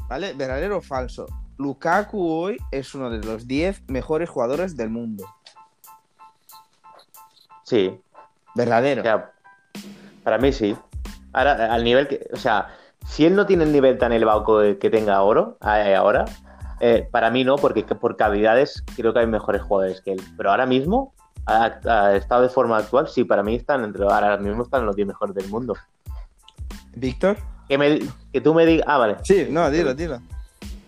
[0.08, 0.32] ¿Vale?
[0.34, 1.26] Verdadero o falso.
[1.56, 5.24] Lukaku hoy es uno de los 10 mejores jugadores del mundo.
[7.64, 8.00] Sí.
[8.54, 9.02] Verdadero.
[9.02, 9.32] O sea,
[10.24, 10.76] para mí sí.
[11.32, 12.28] Ahora, al nivel que.
[12.32, 12.68] O sea,
[13.06, 16.24] si él no tiene el nivel tan elevado que, que tenga oro, eh, ahora,
[16.80, 20.22] eh, para mí no, porque por calidades creo que hay mejores jugadores que él.
[20.36, 21.12] Pero ahora mismo,
[21.46, 24.04] a, a estado de forma actual, sí, para mí están entre.
[24.04, 25.74] Ahora mismo están los 10 mejores del mundo.
[26.94, 27.36] Víctor.
[27.68, 27.98] Que, me,
[28.32, 28.86] que tú me digas.
[28.88, 29.16] Ah, vale.
[29.22, 30.20] Sí, no, dilo, dilo.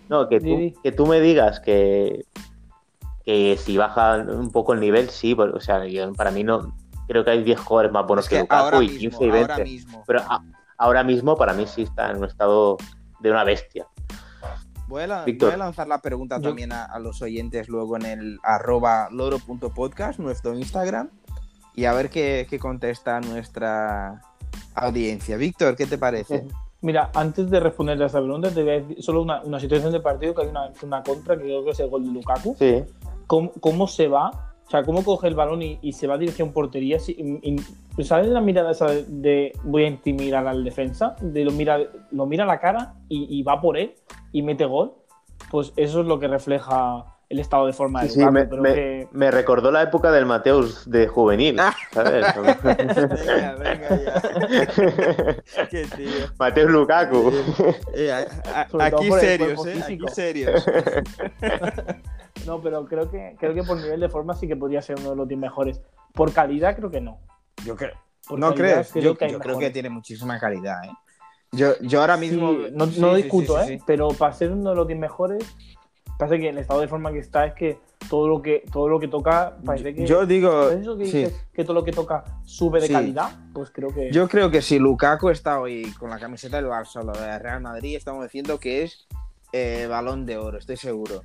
[0.09, 2.25] No, que tú, que tú me digas que,
[3.25, 6.75] que si baja un poco el nivel, sí, o sea, yo- para mí no.
[7.07, 9.23] Creo que hay 10 jugadores más buenos Es que, que Lukaku ahora y mismo, 15
[9.25, 9.51] y 20.
[9.53, 10.03] ahora mismo.
[10.07, 10.43] Pero a-
[10.77, 12.77] ahora mismo para mí sí está en un estado
[13.19, 13.85] de una bestia.
[14.87, 15.49] Voy a, la- Víctor.
[15.49, 19.07] voy a lanzar la pregunta Yo- también a, a los oyentes luego en el arroba
[19.11, 21.09] loro.podcast, nuestro Instagram,
[21.75, 24.21] y a ver qué, qué contesta nuestra
[24.75, 25.37] audiencia.
[25.37, 26.45] Víctor, ¿qué te parece?
[26.81, 29.91] Mira, antes de responder a esta pregunta, te voy a decir solo una, una situación
[29.91, 32.55] de partido que hay una, una contra que creo que es el gol de Lukaku.
[32.57, 32.83] Sí.
[33.27, 34.55] ¿Cómo, cómo se va?
[34.65, 36.97] O sea, cómo coge el balón y, y se va a dirección portería.
[36.99, 37.11] Si-
[37.43, 37.55] y-
[37.97, 41.15] y- ¿Sabes la mirada esa de, de voy a intimidar al defensa?
[41.21, 41.77] De lo mira,
[42.11, 43.93] lo mira a la cara y va por él
[44.31, 44.93] y mete gol.
[45.51, 48.73] Pues eso es lo que refleja el estado de forma de Sí, me, pero me-
[48.73, 51.73] que- me recordó la época del Mateus de juvenil, Ah.
[51.91, 52.25] ¿sabes?
[52.63, 55.67] venga, venga ya.
[55.69, 56.09] Qué tío.
[56.37, 57.31] Mateus Lukaku.
[57.93, 59.81] Eh, a- a- aquí serios, ¿eh?
[59.83, 60.65] Aquí serios.
[62.45, 65.11] No, pero creo que, creo que por nivel de forma sí que podría ser uno
[65.11, 65.79] de los 10 mejores.
[66.13, 67.19] Por calidad creo que no.
[67.65, 67.93] Yo creo.
[68.27, 68.91] Por ¿No calidad crees?
[68.93, 70.91] creo Yo, que hay yo creo que tiene muchísima calidad, ¿eh?
[71.51, 72.51] Yo, yo ahora mismo.
[72.53, 73.77] Sí, no, Sí, no sí, discuto, sí, sí, ¿eh?
[73.77, 73.83] sí.
[73.85, 75.43] Pero para ser uno de los 10 mejores,
[76.21, 78.99] parece que el estado de forma que está es que todo lo que, todo lo
[78.99, 80.05] que toca parece que.
[80.05, 80.63] Yo digo.
[80.69, 81.17] ¿sabes eso que sí.
[81.19, 81.45] dices?
[81.53, 82.93] Que todo lo que toca sube de Sí.
[82.93, 84.11] calidad, pues creo que.
[84.11, 87.39] Yo creo que si Lukaku está hoy con la camiseta del Barça o la de
[87.39, 89.07] Real Madrid, estamos diciendo que es
[89.53, 91.23] eh, balón de oro, estoy seguro.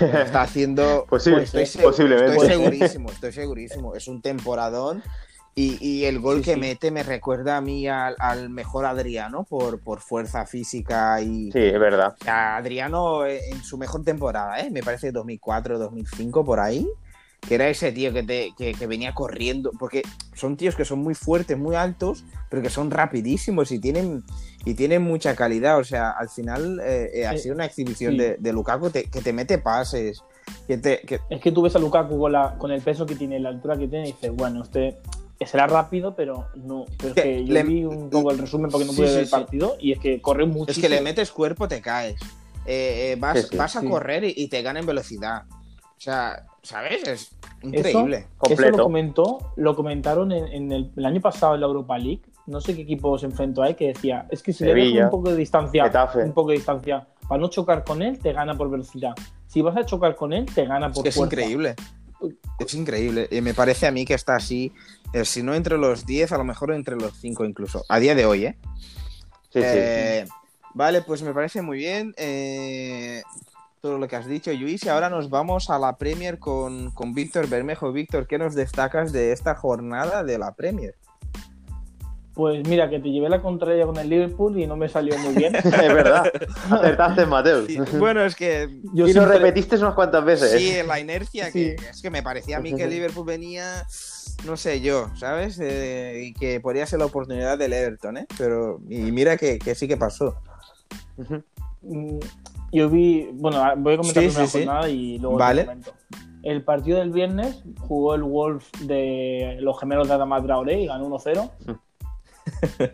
[0.00, 1.06] Está haciendo.
[1.10, 2.32] Posible- estoy, se- posiblemente.
[2.32, 3.94] estoy segurísimo, estoy segurísimo.
[3.94, 5.02] Es un temporadón.
[5.54, 6.60] Y, y el gol Sí, que sí.
[6.60, 11.52] mete me recuerda a mí al, al mejor Adriano por, por fuerza física y.
[11.52, 12.16] Sí, es verdad.
[12.24, 14.70] Sea, Adriano eh, en su mejor temporada, ¿eh?
[14.70, 16.88] me parece 2004, 2005, por ahí,
[17.46, 20.00] que era ese tío que, te, que, que venía corriendo, porque
[20.34, 24.22] son tíos que son muy fuertes, muy altos, pero que son rapidísimos y tienen,
[24.64, 25.76] y tienen mucha calidad.
[25.78, 28.18] O sea, al final eh, eh, ha sido una exhibición Sí.
[28.18, 30.22] de, de Lukaku te- que te mete pases,
[30.66, 31.00] que te...
[31.00, 31.20] Que...
[31.28, 33.76] Es que tú ves a Lukaku con, la, con el peso que tiene, la altura
[33.76, 34.96] que tiene, y dices, bueno, este
[35.46, 36.84] será rápido, pero no.
[36.98, 39.08] Pero es Que que yo le- vi un poco el resumen porque no Sí, pude
[39.08, 39.30] sí, ver el sí.
[39.32, 40.70] partido, y es que corre mucho.
[40.70, 42.16] Es que le metes cuerpo, te caes.
[42.64, 43.56] Eh, eh, vas, Sí, sí.
[43.56, 43.88] vas a Sí.
[43.88, 45.44] correr y, y te gana en velocidad.
[45.50, 47.02] O sea, ¿sabes?
[47.06, 48.18] Es increíble.
[48.18, 48.76] Eso Completo.
[48.78, 52.22] lo comentó, lo comentaron en, en el, el año pasado en la Europa League.
[52.46, 55.10] No sé qué equipo se enfrentó ahí que decía, es que si le dejas un
[55.10, 56.24] poco de distancia, Getafe.
[56.24, 59.12] un poco de distancia, para no chocar con él, te gana por velocidad.
[59.46, 61.74] Si vas a chocar con él, te gana Es por que es increíble.
[62.58, 63.28] Es increíble.
[63.30, 64.72] Y me parece a mí que está así,
[65.12, 67.84] eh, si no entre los 10, a lo mejor entre los 5 incluso.
[67.88, 68.56] A día de hoy, ¿eh?
[69.50, 69.64] Sí, sí.
[69.64, 70.26] Eh,
[70.74, 73.22] Vale, pues me parece muy bien eh,
[73.80, 74.84] todo lo que has dicho, Luis.
[74.84, 77.92] Y ahora nos vamos a la Premier con, con Víctor Bermejo.
[77.92, 80.94] Víctor, ¿qué nos destacas de esta jornada de la Premier?
[82.34, 85.34] Pues mira, que te llevé la contraria con el Liverpool y no me salió muy
[85.34, 85.54] bien.
[85.56, 86.32] es verdad.
[86.70, 87.66] Acertaste, Mateus.
[87.66, 90.52] Sí, bueno, es que Yo y lo repetiste unas cuantas veces.
[90.52, 93.86] sí, en la inercia, que, es que me parecía a mí que el Liverpool venía,
[94.46, 95.58] no sé yo, ¿sabes?
[95.60, 98.26] Eh, y que podría ser la oportunidad del Everton, ¿eh?
[98.38, 100.36] Pero, y mira que, que sí que pasó.
[101.82, 102.18] Mm,
[102.72, 104.58] Yo vi, bueno, voy a comentar Sí, la primera sí, sí.
[104.64, 105.68] jornada y luego Vale.
[106.42, 111.08] El partido del viernes jugó el Wolf de los gemelos de Adama Traoré y ganó
[111.08, 111.50] 1-0.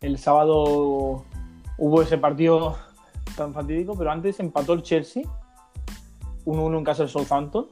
[0.00, 1.24] el sábado
[1.78, 2.76] hubo ese partido
[3.36, 5.24] tan fatídico, pero antes empató el Chelsea
[6.44, 7.66] 1-1 en casa del Southampton,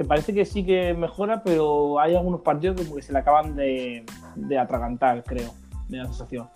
[0.00, 3.18] que parece que sí que mejora, pero hay algunos partidos que como que se le
[3.18, 5.52] acaban de, de atragantar, creo,
[5.90, 6.48] me da la sensación.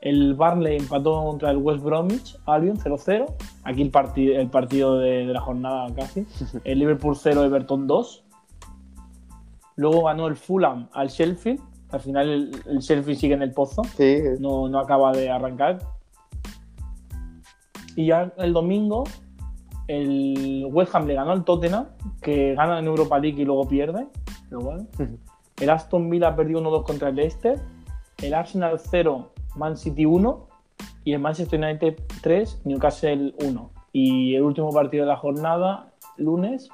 [0.00, 3.34] El Barley empató contra el West Bromwich Albion 0-0.
[3.64, 6.26] Aquí el, partido el partido de, de la jornada casi.
[6.64, 8.24] El Liverpool 0, Everton 2.
[9.76, 11.60] Luego ganó el Fulham al Sheffield.
[11.90, 13.84] Al final el, el Sheffield sigue en el pozo.
[13.84, 15.80] Sí, No, no acaba de arrancar.
[17.94, 19.04] Y ya el domingo
[19.90, 21.88] el West Ham le ganó al Tottenham,
[22.22, 24.06] que gana en Europa League y luego pierde.
[24.50, 24.86] Bueno.
[25.60, 27.60] El Aston Villa perdió 1-2 contra el Leicester.
[28.22, 30.48] El Arsenal 0, Man City 1.
[31.04, 33.70] Y el Manchester United 3, Newcastle 1.
[33.92, 36.68] Y el último partido de la jornada, lunes,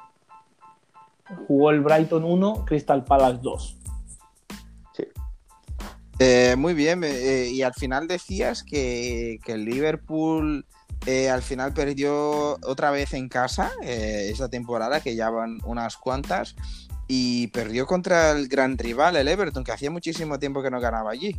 [1.47, 3.77] jugó el Brighton 1, Crystal Palace 2.
[4.93, 5.03] sí.
[6.19, 10.65] Eh, muy bien, eh, y al final decías que, que el Liverpool
[11.07, 15.97] eh, al final perdió otra vez en casa eh, esta temporada, que ya van unas
[15.97, 16.55] cuantas,
[17.07, 21.09] y perdió contra el gran rival, el Everton, que hacía muchísimo tiempo que no ganaba
[21.11, 21.35] allí.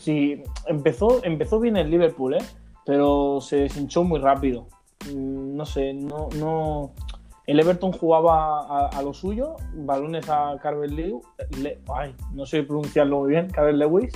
[0.00, 2.44] Sí, empezó, empezó bien el Liverpool, ¿eh?
[2.86, 4.66] pero se deshinchó muy rápido.
[5.06, 6.92] Mm, No sé, no, no.
[7.46, 11.24] El Everton jugaba a, a lo suyo, balones a Carvel Lewis,
[11.58, 14.12] Le- ay, no sé pronunciarlo muy bien, Carvel Lewis,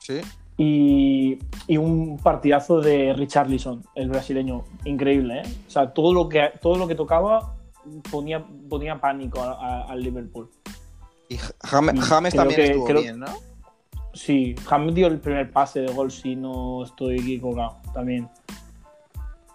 [0.00, 0.20] Sí.
[0.58, 1.38] Y,
[1.68, 5.56] y un partidazo de Richarlison, el brasileño, increíble, ¿eh?
[5.66, 7.54] O sea, todo lo que, todo lo que tocaba
[8.10, 10.50] ponía, ponía pánico al Liverpool.
[11.30, 13.26] Y Jame- Y James creo también que- estuvo creo- bien, ¿no?
[14.14, 18.28] Sí, James dio el primer pase de gol, si no estoy equivocado, también.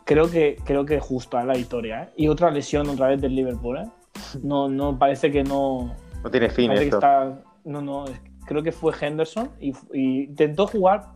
[0.06, 2.10] Creo que, creo que justo es la victoria, ¿eh?
[2.18, 3.90] Y otra lesión otra vez del Liverpool, ¿eh?
[4.44, 5.94] No, no, parece que no.
[6.24, 6.96] No tiene fin que esto.
[6.98, 7.42] está.
[7.66, 11.14] No, no, es- creo que fue Henderson y, y intentó jugar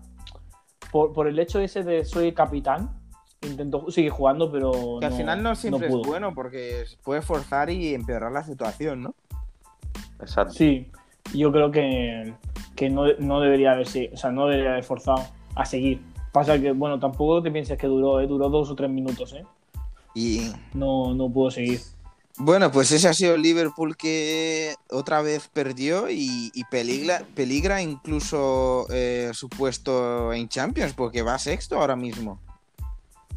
[0.91, 2.91] por, por el hecho ese de soy capitán.
[3.41, 4.97] Intentó seguir jugando, pero.
[4.99, 6.01] Que al final no siempre pudo.
[6.01, 9.15] es bueno, porque puede forzar y empeorar la situación, ¿no?
[10.19, 10.53] Exacto.
[10.53, 10.89] Sí,
[11.36, 12.34] yo creo que,
[12.75, 15.23] que no, no debería haber sido- o sea, no debería haber forzado
[15.55, 16.01] a seguir.
[16.32, 18.28] Pasa que, bueno, tampoco te pienses que duró, ¿eh?
[18.28, 19.43] duró dos o tres minutos, ¿eh?
[20.15, 21.80] Y No, no pudo seguir.
[22.40, 27.82] Bueno, pues ese ha sido el Liverpool que otra vez perdió y, y peligra, peligra
[27.82, 32.40] incluso eh, su puesto en Champions, porque va sexto ahora mismo.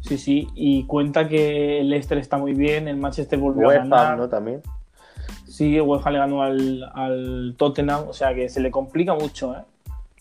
[0.01, 3.79] Sí, sí, y cuenta que el Leicester está muy bien, el Manchester volvió a West
[3.81, 4.13] ganar.
[4.13, 4.29] Ham, ¿no?
[4.29, 4.61] También.
[5.47, 9.13] Sí, el West Ham le ganó al, al Tottenham, o sea que se le complica
[9.13, 9.63] mucho, ¿eh?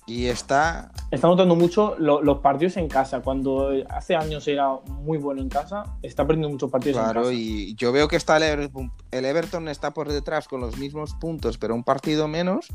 [0.07, 3.21] Y está Está notando mucho lo- los partidos en casa.
[3.21, 7.33] Cuando hace años era muy bueno en casa, está perdiendo muchos partidos en Claro, casa.
[7.35, 11.15] y yo veo que está el Everton, el Everton está por detrás con los mismos
[11.15, 12.67] puntos, pero un partido menos.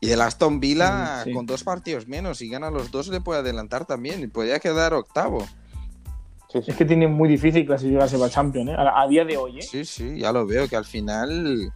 [0.00, 1.32] Y el Aston Villa sí.
[1.32, 2.40] con dos partidos menos.
[2.42, 4.20] Y gana los dos, le puede adelantar también.
[4.22, 5.40] Y podría quedar octavo.
[6.52, 6.70] Sí, sí.
[6.70, 8.74] Es que tiene muy difícil clasificarse para Champions, ¿eh?
[8.78, 9.62] A, a día de hoy, ¿eh?
[9.62, 11.72] Sí, sí, ya lo veo, que al final.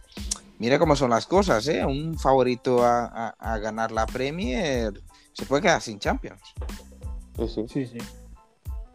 [0.59, 1.85] Mira cómo son las cosas, ¿eh?
[1.85, 4.93] Un favorito a, a- a ganar la Premier
[5.33, 6.41] se puede quedar sin Champions.
[7.37, 7.65] Sí, sí.
[7.67, 7.97] Sí, sí.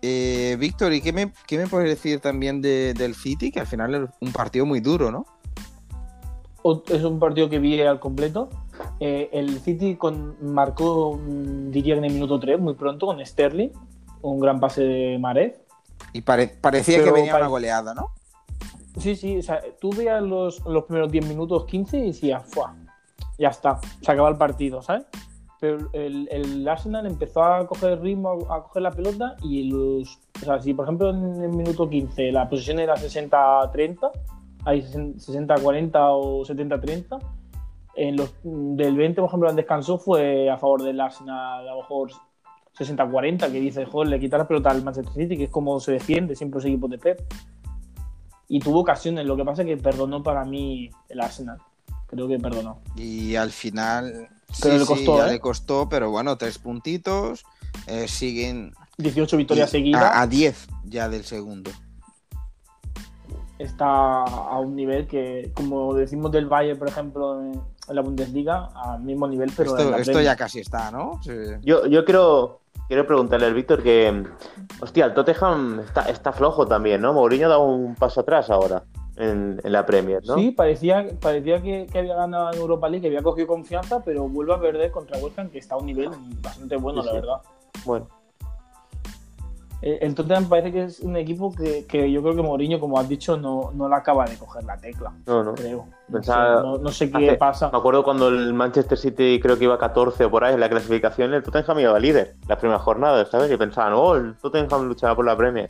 [0.02, 3.50] Eh, Víctor, ¿y qué me, qué me puedes decir también de- del City?
[3.50, 5.24] Que al final es un partido muy duro, ¿no?
[6.88, 8.50] Es un partido que vi al completo.
[9.00, 13.24] Eh, el City con, marcó, mm, diría que en el minuto 3, muy pronto, con
[13.24, 13.70] Sterling.
[14.22, 15.62] Un gran pase de Maret.
[16.12, 18.10] Y pare- parecía Pero que venía pare- una goleada, ¿no?
[18.98, 22.74] Sí, sí, o sea, tú veías los, los primeros 10 minutos, 15 y decías, ¡fua!
[23.38, 25.06] Ya está, se acaba el partido, ¿sabes?
[25.60, 30.20] Pero el, el Arsenal empezó a coger ritmo, a, a coger la pelota y los.
[30.42, 34.10] O sea, si por ejemplo en el minuto 15 la posición era 60-30,
[34.64, 37.18] hay 60-40 o 70-30,
[37.96, 41.78] en los, del 20, por ejemplo, el descanso fue a favor del Arsenal, a lo
[41.78, 42.10] mejor
[42.78, 45.92] 60-40, que dice, joder, le quita la pelota al Manchester City, que es como se
[45.92, 47.20] defiende siempre los equipos de Pep
[48.48, 49.26] y tuvo ocasiones.
[49.26, 51.58] Lo que pasa es que perdonó para mí el Arsenal.
[52.06, 52.80] Creo que perdonó.
[52.96, 54.28] Y al final.
[54.62, 55.32] Pero sí, le sí, costó, ya ¿eh?
[55.32, 57.44] le costó, pero bueno, tres puntitos.
[57.86, 60.02] eh, siguen 18 victorias seguidas.
[60.02, 61.70] a, a 10 ya del segundo.
[63.58, 67.52] Está a un nivel que, como decimos del Bayern, por ejemplo, en,
[67.88, 71.20] en la Bundesliga, al mismo nivel, pero en esto la esto ya casi está, ¿no?
[71.22, 71.32] Sí.
[71.62, 74.24] Yo, yo quiero, quiero preguntarle al Víctor que,
[74.80, 77.12] hostia, el Tottenham está, está flojo también, ¿no?
[77.12, 78.84] Mourinho ha dado un paso atrás ahora
[79.16, 80.34] en, en la Premier, ¿no?
[80.34, 84.28] Sí, parecía, parecía que, que había ganado en Europa League, que había cogido confianza, pero
[84.28, 86.10] vuelve a perder contra West Ham, que está a un nivel
[86.42, 87.18] bastante bueno, Sí, la sí.
[87.20, 87.36] verdad.
[87.84, 88.08] Bueno,
[89.86, 92.98] El el Tottenham parece que es un equipo que, que yo creo que Mourinho, como
[92.98, 95.54] has dicho, no, no le acaba de coger la tecla, no, no.
[95.54, 95.86] creo.
[96.10, 97.70] Pensaba- no- no sé qué hace- pasa.
[97.70, 100.70] Me acuerdo cuando el Manchester City creo que iba 14 o por ahí en la
[100.70, 103.50] clasificación, el Tottenham iba líder las primeras jornadas, ¿sabes?
[103.52, 105.68] Y pensaban, oh, el Tottenham luchará por la Premier.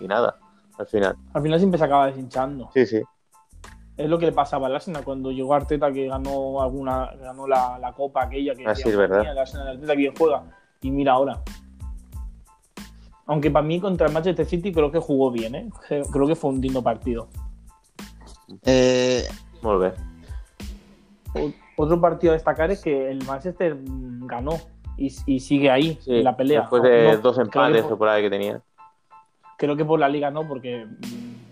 [0.00, 0.36] Y nada,
[0.78, 1.16] al final.
[1.32, 2.68] Al final siempre se acaba deshinchando.
[2.74, 3.00] Sí, sí.
[3.96, 7.78] Es lo que le pasaba al Arsenal cuando llegó Arteta que ganó alguna ganó la,
[7.78, 9.22] la copa aquella que Ah, sí, es verdad.
[9.30, 10.42] el Arsenal de Arteta que juega.
[10.82, 11.40] Y mira ahora.
[13.26, 15.68] Aunque para mí contra el Manchester City creo que jugó bien, ¿eh?
[16.12, 17.28] Creo que fue un digno partido.
[18.64, 19.26] Eh.
[21.34, 24.52] O- Otro partido a destacar es que el Manchester ganó
[24.96, 26.60] y, y sigue ahí Sí, en la pelea.
[26.62, 28.62] Después de No, dos empates por- o por ahí que tenía.
[29.58, 30.86] Creo que por la liga no, porque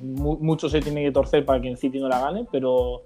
[0.00, 3.02] mu- mucho se tiene que torcer para que el City no la gane, pero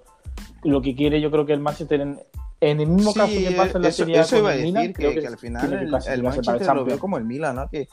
[0.63, 2.19] lo que quiere yo creo que el Manchester en,
[2.61, 4.53] en el mismo caso que pasa en la eso, Serie A eso con iba a
[4.53, 7.17] el decir, Milan, que, creo que al final que el, el Manchester lo veo como
[7.17, 7.69] el Milan, ¿no?
[7.69, 7.87] Que,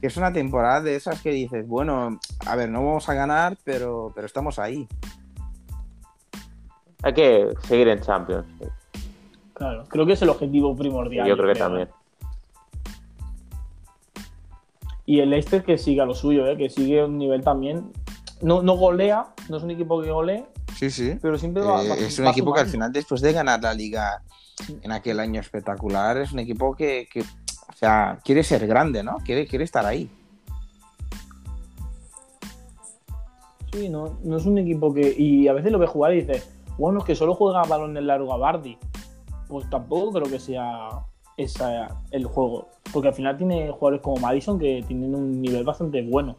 [0.00, 3.56] que es una temporada de esas que dices, bueno, a ver, no vamos a ganar,
[3.64, 4.86] pero, pero estamos ahí.
[7.02, 8.46] Hay que seguir en Champions.
[8.58, 8.66] sí.
[9.54, 11.28] Claro, creo que es el objetivo primordial.
[11.28, 11.88] Yo creo que también.
[11.88, 11.90] ¿eh?
[15.04, 16.56] Y el Leicester que sigue a lo suyo, ¿eh?
[16.56, 17.92] que sigue a un nivel también.
[18.40, 20.46] No, no golea, no es un equipo que golee,
[20.80, 21.18] Sí, sí.
[21.20, 21.84] pero siempre va.
[21.84, 24.22] Eh, va- es un va equipo que al final, después de ganar la liga
[24.82, 29.18] en aquel año espectacular, es un equipo que, que, o sea, quiere ser grande, ¿no?
[29.18, 30.10] Quiere, quiere estar ahí.
[33.72, 35.14] Sí, no, no es un equipo que.
[35.16, 38.32] Y a veces lo ves jugar y dices, bueno, es que solo juega balones largo
[38.32, 38.78] a Bardi.
[39.48, 40.88] Pues tampoco creo que sea
[41.36, 42.68] esa el juego.
[42.92, 46.36] Porque al final tiene jugadores como Madison que tienen un nivel bastante bueno.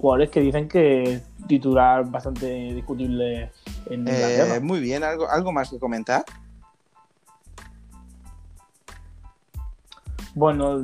[0.00, 3.50] Jugadores que dicen que es titular bastante discutible
[3.90, 6.24] en Eh, muy bien, ¿algo, ¿algo más que comentar?
[10.34, 10.80] Bueno,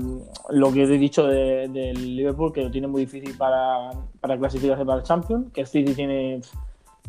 [0.50, 3.90] lo que he dicho de- del Liverpool, que lo tiene muy difícil para,
[4.20, 6.40] para clasificarse para el Champions, que el City tiene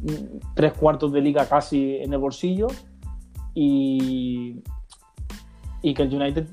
[0.02, 2.68] mm, tres cuartos de liga casi en el bolsillo
[3.56, 4.62] y,
[5.82, 6.46] y que el United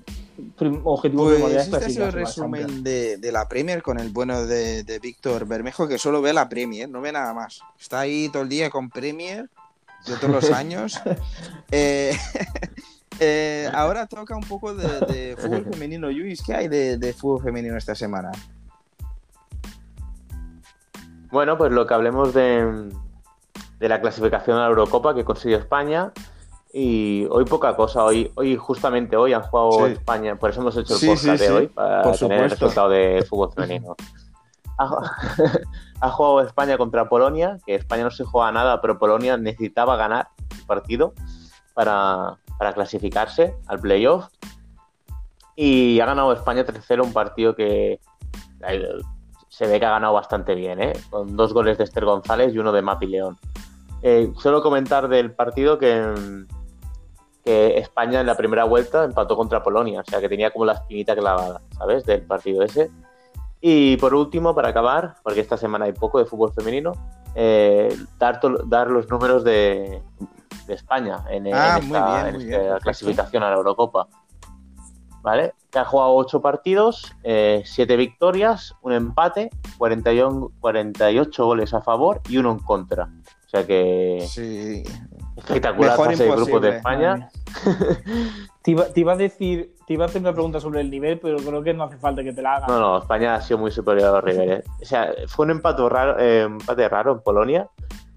[0.84, 4.10] objetivo primordial Pues es este ha sido el resumen de, de la Premier con el
[4.10, 7.60] bueno de, de Víctor Bermejo, que solo ve la Premier, no ve nada más.
[7.78, 9.48] Está ahí todo el día con Premier
[10.06, 11.00] de todos los años.
[11.70, 12.16] Eh,
[13.20, 16.10] eh, ahora toca un poco de, de fútbol femenino.
[16.10, 18.30] Luis, ¿qué hay de, de fútbol femenino esta semana?
[21.30, 22.90] Bueno, pues lo que hablemos de,
[23.78, 26.12] de la clasificación a la Eurocopa que consiguió España.
[26.72, 29.92] Y hoy poca cosa, hoy, hoy justamente hoy han jugado Sí.
[29.92, 32.50] España, por eso hemos hecho el Sí, podcast sí, de hoy, para por tener el
[32.50, 33.94] resultado de fútbol femenino.
[34.78, 34.88] Ha,
[36.00, 40.28] ha jugado España contra Polonia, que España no se juega nada, pero Polonia necesitaba ganar
[40.58, 41.12] el partido
[41.74, 44.28] para, para clasificarse al playoff.
[45.54, 48.00] Y ha ganado España 3-0, un partido que
[48.66, 48.88] eh,
[49.50, 50.94] se ve que ha ganado bastante bien, ¿eh?
[51.10, 53.38] con dos goles de Esther González y uno de Mapi León.
[54.00, 56.14] Eh, solo comentar del partido que,
[57.44, 60.74] que España en la primera vuelta empató contra Polonia, o sea que tenía como la
[60.74, 62.04] espinita clavada, ¿sabes?
[62.04, 62.90] Del partido ese.
[63.60, 66.92] Y por último, para acabar, porque esta semana hay poco de fútbol femenino,
[67.34, 68.40] eh, dar,
[68.90, 70.02] los números de,
[70.66, 72.78] de España en, en Ah, esta, muy bien, en muy esta bien, perfecto.
[72.82, 74.08] clasificación a la Eurocopa.
[75.22, 75.54] ¿Vale?
[75.70, 82.38] Que ha jugado 8 partidos, 7 victorias, un empate, 41, 48 goles a favor y
[82.38, 83.08] uno en contra.
[83.52, 84.82] O sea que Sí.
[85.36, 86.70] espectacular Mejor fase de grupos imposible.
[86.70, 87.28] de España.
[88.62, 91.18] Te iba, te iba a decir, te iba a hacer una pregunta sobre el nivel,
[91.18, 92.68] pero creo que no hace falta que te la haga.
[92.68, 94.64] No, no, España ha sido muy superior a los rivales.
[94.80, 97.68] O sea, fue un empate raro, eh, empate raro en Polonia,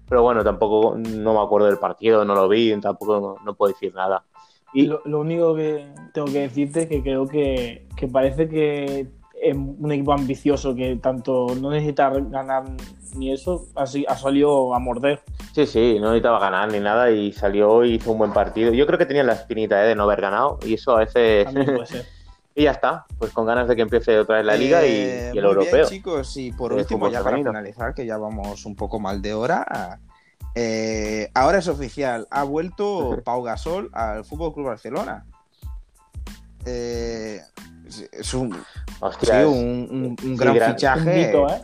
[0.08, 3.72] pero bueno, tampoco no me acuerdo del partido, no lo vi, tampoco no, no puedo
[3.72, 4.22] decir nada.
[4.72, 5.84] Y Lo, lo único que
[6.14, 9.08] tengo que decirte es que creo que, que parece que
[9.42, 12.64] es un equipo ambicioso que tanto no necesita ganar
[13.16, 15.20] ni eso, así ha salido a morder.
[15.54, 18.72] sí, sí, no necesitaba ganar ni nada y salió y hizo un buen partido.
[18.72, 21.44] Yo creo que tenía la espinita eh, de no haber ganado y eso a veces...
[21.44, 22.06] También puede ser.
[22.54, 25.30] y ya está, pues con ganas de que empiece otra vez la liga y- Eh,
[25.34, 25.72] y, el muy europeo.
[25.72, 29.34] Bien, chicos, y por último, ya para finalizar, que ya vamos un poco mal de
[29.34, 29.98] hora.
[30.54, 35.26] eh, ahora es oficial, ha vuelto Pau Gasol al Fútbol Club Barcelona.
[36.64, 37.40] Eh,
[38.12, 38.58] es- un, sí,
[39.00, 39.54] Hostias, un,
[39.90, 41.26] un- un sí, gran gran- Un fichaje.
[41.26, 41.60] mito, ¿eh?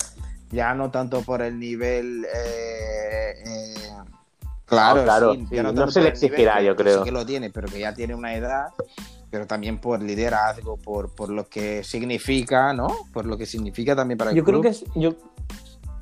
[0.53, 2.25] Ya no tanto por el nivel.
[2.27, 3.75] eh, eh,
[4.67, 6.99] claro, No, claro, sí, no se le nivel, exigirá, que- yo creo.
[6.99, 8.69] Sí que lo tiene, pero que ya tiene una edad.
[9.31, 12.89] Pero también por liderazgo, por, por lo que significa, ¿no?
[13.15, 14.65] Por lo que significa también para el Yo creo club.
[14.65, 15.15] que es, yo,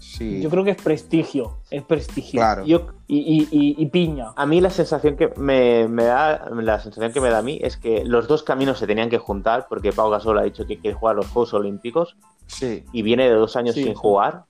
[0.00, 0.40] Sí.
[0.40, 2.40] yo creo que es prestigio, es prestigio.
[2.40, 2.64] Claro.
[2.66, 4.32] Yo- y, y- y- y piña.
[4.34, 7.60] A mí la sensación que me, me da, la sensación que me da a mí
[7.62, 10.78] es que los dos caminos se tenían que juntar, porque Pau Gasol ha dicho que
[10.80, 12.16] quiere jugar los Juegos Olímpicos
[12.50, 12.84] Sí.
[12.92, 13.84] y viene de dos años Sí.
[13.84, 14.44] sin jugar.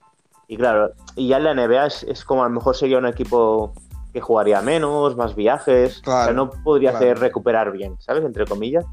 [0.47, 3.05] Y claro, y ya en la NBA es, es como a lo mejor sería un
[3.05, 3.73] equipo
[4.11, 7.05] que jugaría menos, más viajes, Claro, o sea, no podría claro.
[7.05, 8.25] hacer recuperar bien, ¿sabes?
[8.25, 8.85] Entre comillas.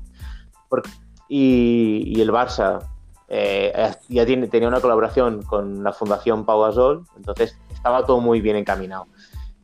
[0.68, 0.90] Porque-
[1.28, 2.80] y, y el Barça
[3.28, 3.72] eh,
[4.08, 8.56] ya tiene, tenía una colaboración con la Fundación Pau Gasol, entonces estaba todo muy bien
[8.56, 9.06] encaminado.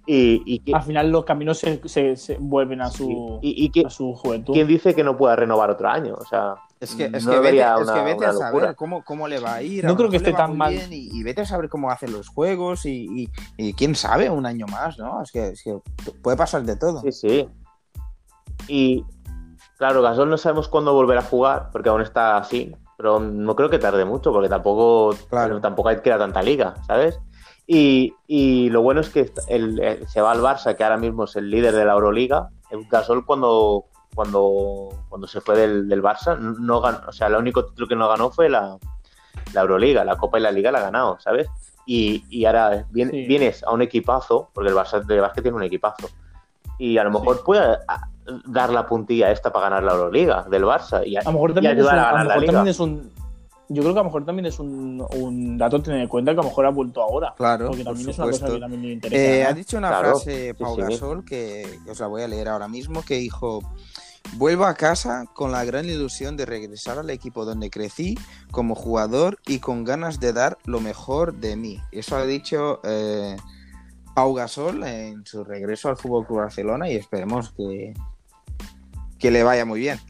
[0.07, 3.71] Y, y que- Al final los caminos se, se- se vuelven a su, y- y
[3.71, 4.53] que- a su juventud.
[4.53, 6.15] ¿quién dice que no pueda renovar otro año?
[6.21, 6.57] O sea,
[6.91, 9.63] Es que, es no que vete, es que a saber cómo, cómo le va a
[9.63, 9.85] ir.
[9.85, 10.73] No a lo creo que esté tan mal.
[10.73, 14.31] bien Y, y vete a saber cómo hacen los juegos y, y- y quién sabe,
[14.31, 15.23] un año más, ¿no?
[15.23, 15.79] Es que, es que
[16.23, 17.01] puede pasar de todo.
[17.03, 17.49] Sí, sí.
[18.69, 19.05] Y
[19.79, 23.71] claro, Gasol no sabemos cuándo volver a jugar, porque aún está así, pero no creo
[23.71, 25.61] que tarde mucho, porque tampoco, Claro.
[25.61, 27.19] tampoco hay que ir a tanta liga, ¿sabes?
[27.67, 31.25] Y, y lo bueno es que el- el- se va al Barça, que ahora mismo
[31.25, 32.51] es el líder de la Euroliga.
[32.71, 37.35] El Gasol cuando, cuando, cuando se fue del, del Barça, no ganó, o sea, el
[37.35, 38.77] único título que no ganó fue la,
[39.53, 41.49] la Euroliga, la Copa y la Liga la ha ganado, ¿sabes?
[41.87, 43.27] Y, y ahora vien- Sí.
[43.27, 46.09] vienes a un equipazo, porque el Barça de básquet tiene un equipazo,
[46.79, 47.43] y a lo mejor Sí.
[47.45, 48.09] puede a-
[48.47, 51.07] dar la puntilla esta para ganar la Euroliga del Barça.
[51.07, 52.41] Y, a- A lo mejor también, es un, ayudar a a lo ganar la mejor
[52.43, 52.53] liga.
[52.55, 53.15] también es un.
[53.71, 56.33] Yo creo que a lo mejor también es un, un dato a tener en cuenta
[56.35, 57.33] que a lo mejor ha vuelto ahora.
[57.35, 59.23] Claro, Porque por también es una cosa que también le interesa.
[59.23, 59.51] Eh, ganar.
[59.51, 60.93] ha dicho una Claro, frase Pau sí, sí.
[60.93, 63.61] Gasol que os la voy a leer ahora mismo, que dijo,
[64.33, 68.19] vuelvo a casa con la gran ilusión de regresar al equipo donde crecí
[68.51, 71.81] como jugador y con ganas de dar lo mejor de mí.
[71.93, 73.37] Eso ha dicho eh,
[74.15, 77.95] Pau Gasol en su regreso al Fútbol Club Barcelona y esperemos que,
[79.19, 80.01] que le vaya muy bien.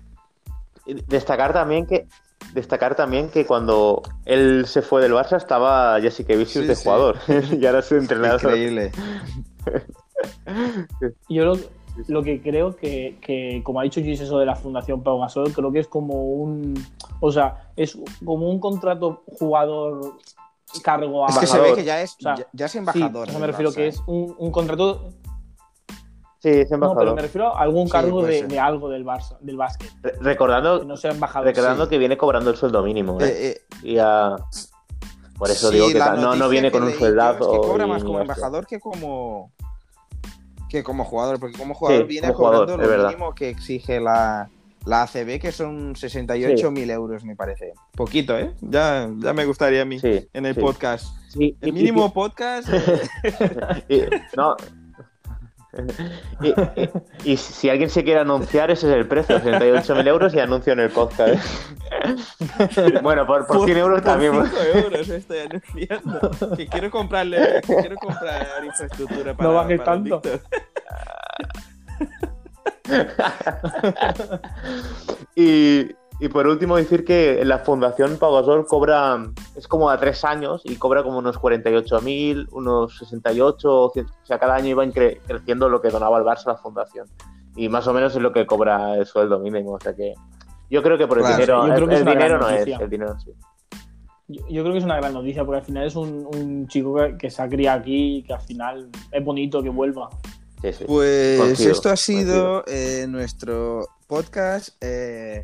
[1.08, 2.06] Destacar también que
[2.52, 6.84] destacar también que cuando él se fue del Barça estaba Jessica Vicius Sí, de sí.
[6.84, 8.40] jugador y ahora es su entrenador.
[8.42, 8.92] Increíble.
[11.28, 11.58] Yo lo,
[12.08, 15.52] lo que creo que, que, como ha dicho Gis, eso de la Fundación Pau Gasol,
[15.52, 16.74] creo que es como un.
[17.20, 20.14] O sea, es como un contrato jugador
[20.82, 21.28] cargo a.
[21.28, 23.28] Es que se ve que ya es, O sea, ya, ya es Sí, embajador.
[23.28, 23.88] o sea, me refiero Barça, que ¿eh?
[23.88, 25.08] es un, un contrato.
[26.40, 26.98] Sí, es No, embajador.
[27.04, 29.90] pero me refiero a algún Sí, cargo de, algo del Barça, del básquet.
[30.02, 31.46] Re- Recordando, Que no sea embajador.
[31.46, 31.90] recordando sí.
[31.90, 33.18] que viene cobrando el sueldo mínimo.
[33.20, 33.24] ¿eh?
[33.24, 34.36] Eh, eh, Y a-
[35.38, 37.50] Por eso Sí, digo que no, no viene con un sueldazo.
[37.54, 39.52] Es que cobra más como embajador que como
[40.74, 43.48] que como jugador, porque como jugador Sí, viene como jugador, cobrando es lo mínimo que
[43.48, 44.50] exige la,
[44.84, 47.72] la ACB, que son 68.000 euros, me parece.
[47.92, 48.52] Poquito, ¿eh?
[48.60, 51.06] Ya, ya me gustaría a mí Sí, en el podcast.
[51.38, 52.68] El mínimo podcast.
[53.88, 54.02] y-
[54.36, 54.56] no.
[56.42, 60.40] Y, y- y si alguien se quiere anunciar, ese es el precio: 68.000 euros y
[60.40, 61.34] anuncio en el podcast.
[61.34, 63.00] ¿eh?
[63.02, 64.32] bueno, por, por 100 euros también.
[64.34, 66.56] Por 5 euros estoy anunciando.
[66.56, 70.22] Que quiero comprarle, que quiero comprar infraestructura para, No bajes para tanto.
[75.36, 75.88] Y,
[76.20, 80.62] y por último decir que la Fundación Pau Gasol cobra, es como a tres años
[80.64, 85.80] y cobra como unos 48.000, unos 68, 100, o sea, cada año iba creciendo lo
[85.80, 87.08] que donaba el Barça a la Fundación.
[87.56, 90.14] Y más o menos es lo que cobra el sueldo mínimo, o sea que
[90.70, 92.90] yo creo que por el Claro, dinero, yo creo el, el dinero no es, el
[92.90, 93.32] dinero sí.
[94.26, 96.94] Yo, yo creo que es una gran noticia porque al final es un, un chico
[96.94, 100.08] que, que se ha criado aquí y que al final es bonito que vuelva.
[100.62, 100.84] Sí, sí.
[100.86, 104.70] Pues esto ha sido eh, nuestro podcast.
[104.80, 105.42] Eh,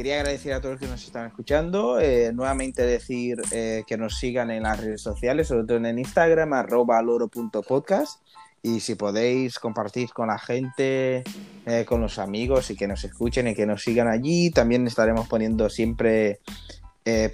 [0.00, 2.00] quería agradecer a todos los que nos están escuchando.
[2.00, 6.54] Eh, nuevamente decir eh, que nos sigan en las redes sociales, sobre todo en Instagram,
[6.54, 8.18] arroba loro.podcast.
[8.62, 11.22] Y si podéis compartir con la gente,
[11.66, 14.50] eh, con los amigos y que nos escuchen y que nos sigan allí.
[14.50, 16.40] También estaremos poniendo siempre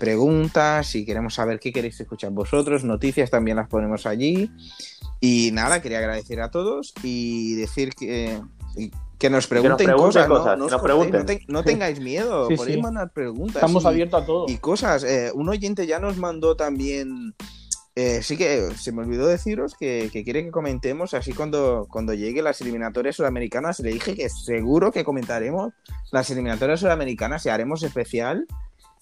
[0.01, 2.83] preguntas y queremos saber qué queréis escuchar vosotros.
[2.83, 4.51] Noticias también las ponemos allí.
[5.21, 8.41] Y nada, quería agradecer a todos y decir que,
[9.19, 10.35] que nos pregunten, pregunten cosas, ¿no?
[10.37, 11.21] cosas, No, que os nos cortéis, pregunten.
[11.21, 12.83] no te- no tengáis miedo, Sí, podéis sí.
[12.83, 13.57] mandar preguntas.
[13.57, 14.45] Estamos y- abiertos a todo.
[14.49, 15.05] y cosas.
[15.05, 17.35] Eh, un oyente ya nos mandó también.
[17.99, 22.13] eh, sí que se me olvidó deciros que, que quiere que comentemos así cuando, cuando
[22.13, 23.81] llegue las eliminatorias sudamericanas.
[23.81, 25.73] Le dije que seguro que comentaremos
[26.13, 28.47] las eliminatorias sudamericanas y haremos especial.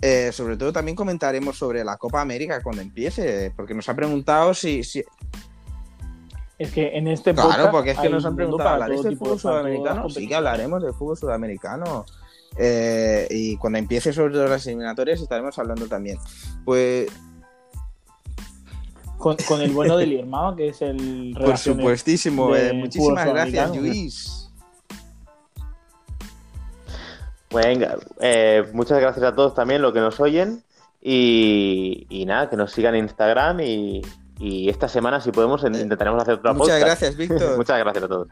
[0.00, 4.54] Eh, sobre todo también comentaremos sobre la Copa América cuando empiece, porque nos ha preguntado
[4.54, 4.84] si...
[4.84, 5.02] si...
[6.58, 9.38] Es que en este Claro, podcast porque es que nos han preguntado, ¿hablaréis del fútbol
[9.40, 10.08] sudamericano?
[10.08, 12.04] Sí que hablaremos del fútbol sudamericano.
[12.56, 16.18] Eh, y cuando empiece sobre todo las eliminatorias estaremos hablando también.
[16.64, 17.08] Pues
[19.18, 22.54] Con, con el bueno del Irmao, que es el Por supuestísimo.
[22.54, 23.76] de eh, muchísimas gracias.
[23.76, 24.50] Luis.
[27.52, 30.62] Venga, eh, muchas gracias a todos también, los que nos oyen.
[31.00, 33.60] Y, y nada, que nos sigan en Instagram.
[33.60, 34.02] Y,
[34.38, 36.84] y esta semana, si podemos, en- intentaremos hacer otra Muchas podcast.
[36.86, 37.56] gracias, Víctor.
[37.56, 38.28] Muchas gracias a todos.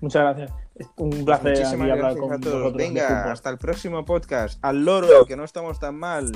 [0.00, 0.52] Muchas gracias.
[0.76, 2.54] Es un placer Muchísimas hablar gracias con a todos.
[2.54, 4.58] vosotros de Venga, hasta el próximo podcast.
[4.64, 6.32] Al loro, que no estamos tan mal.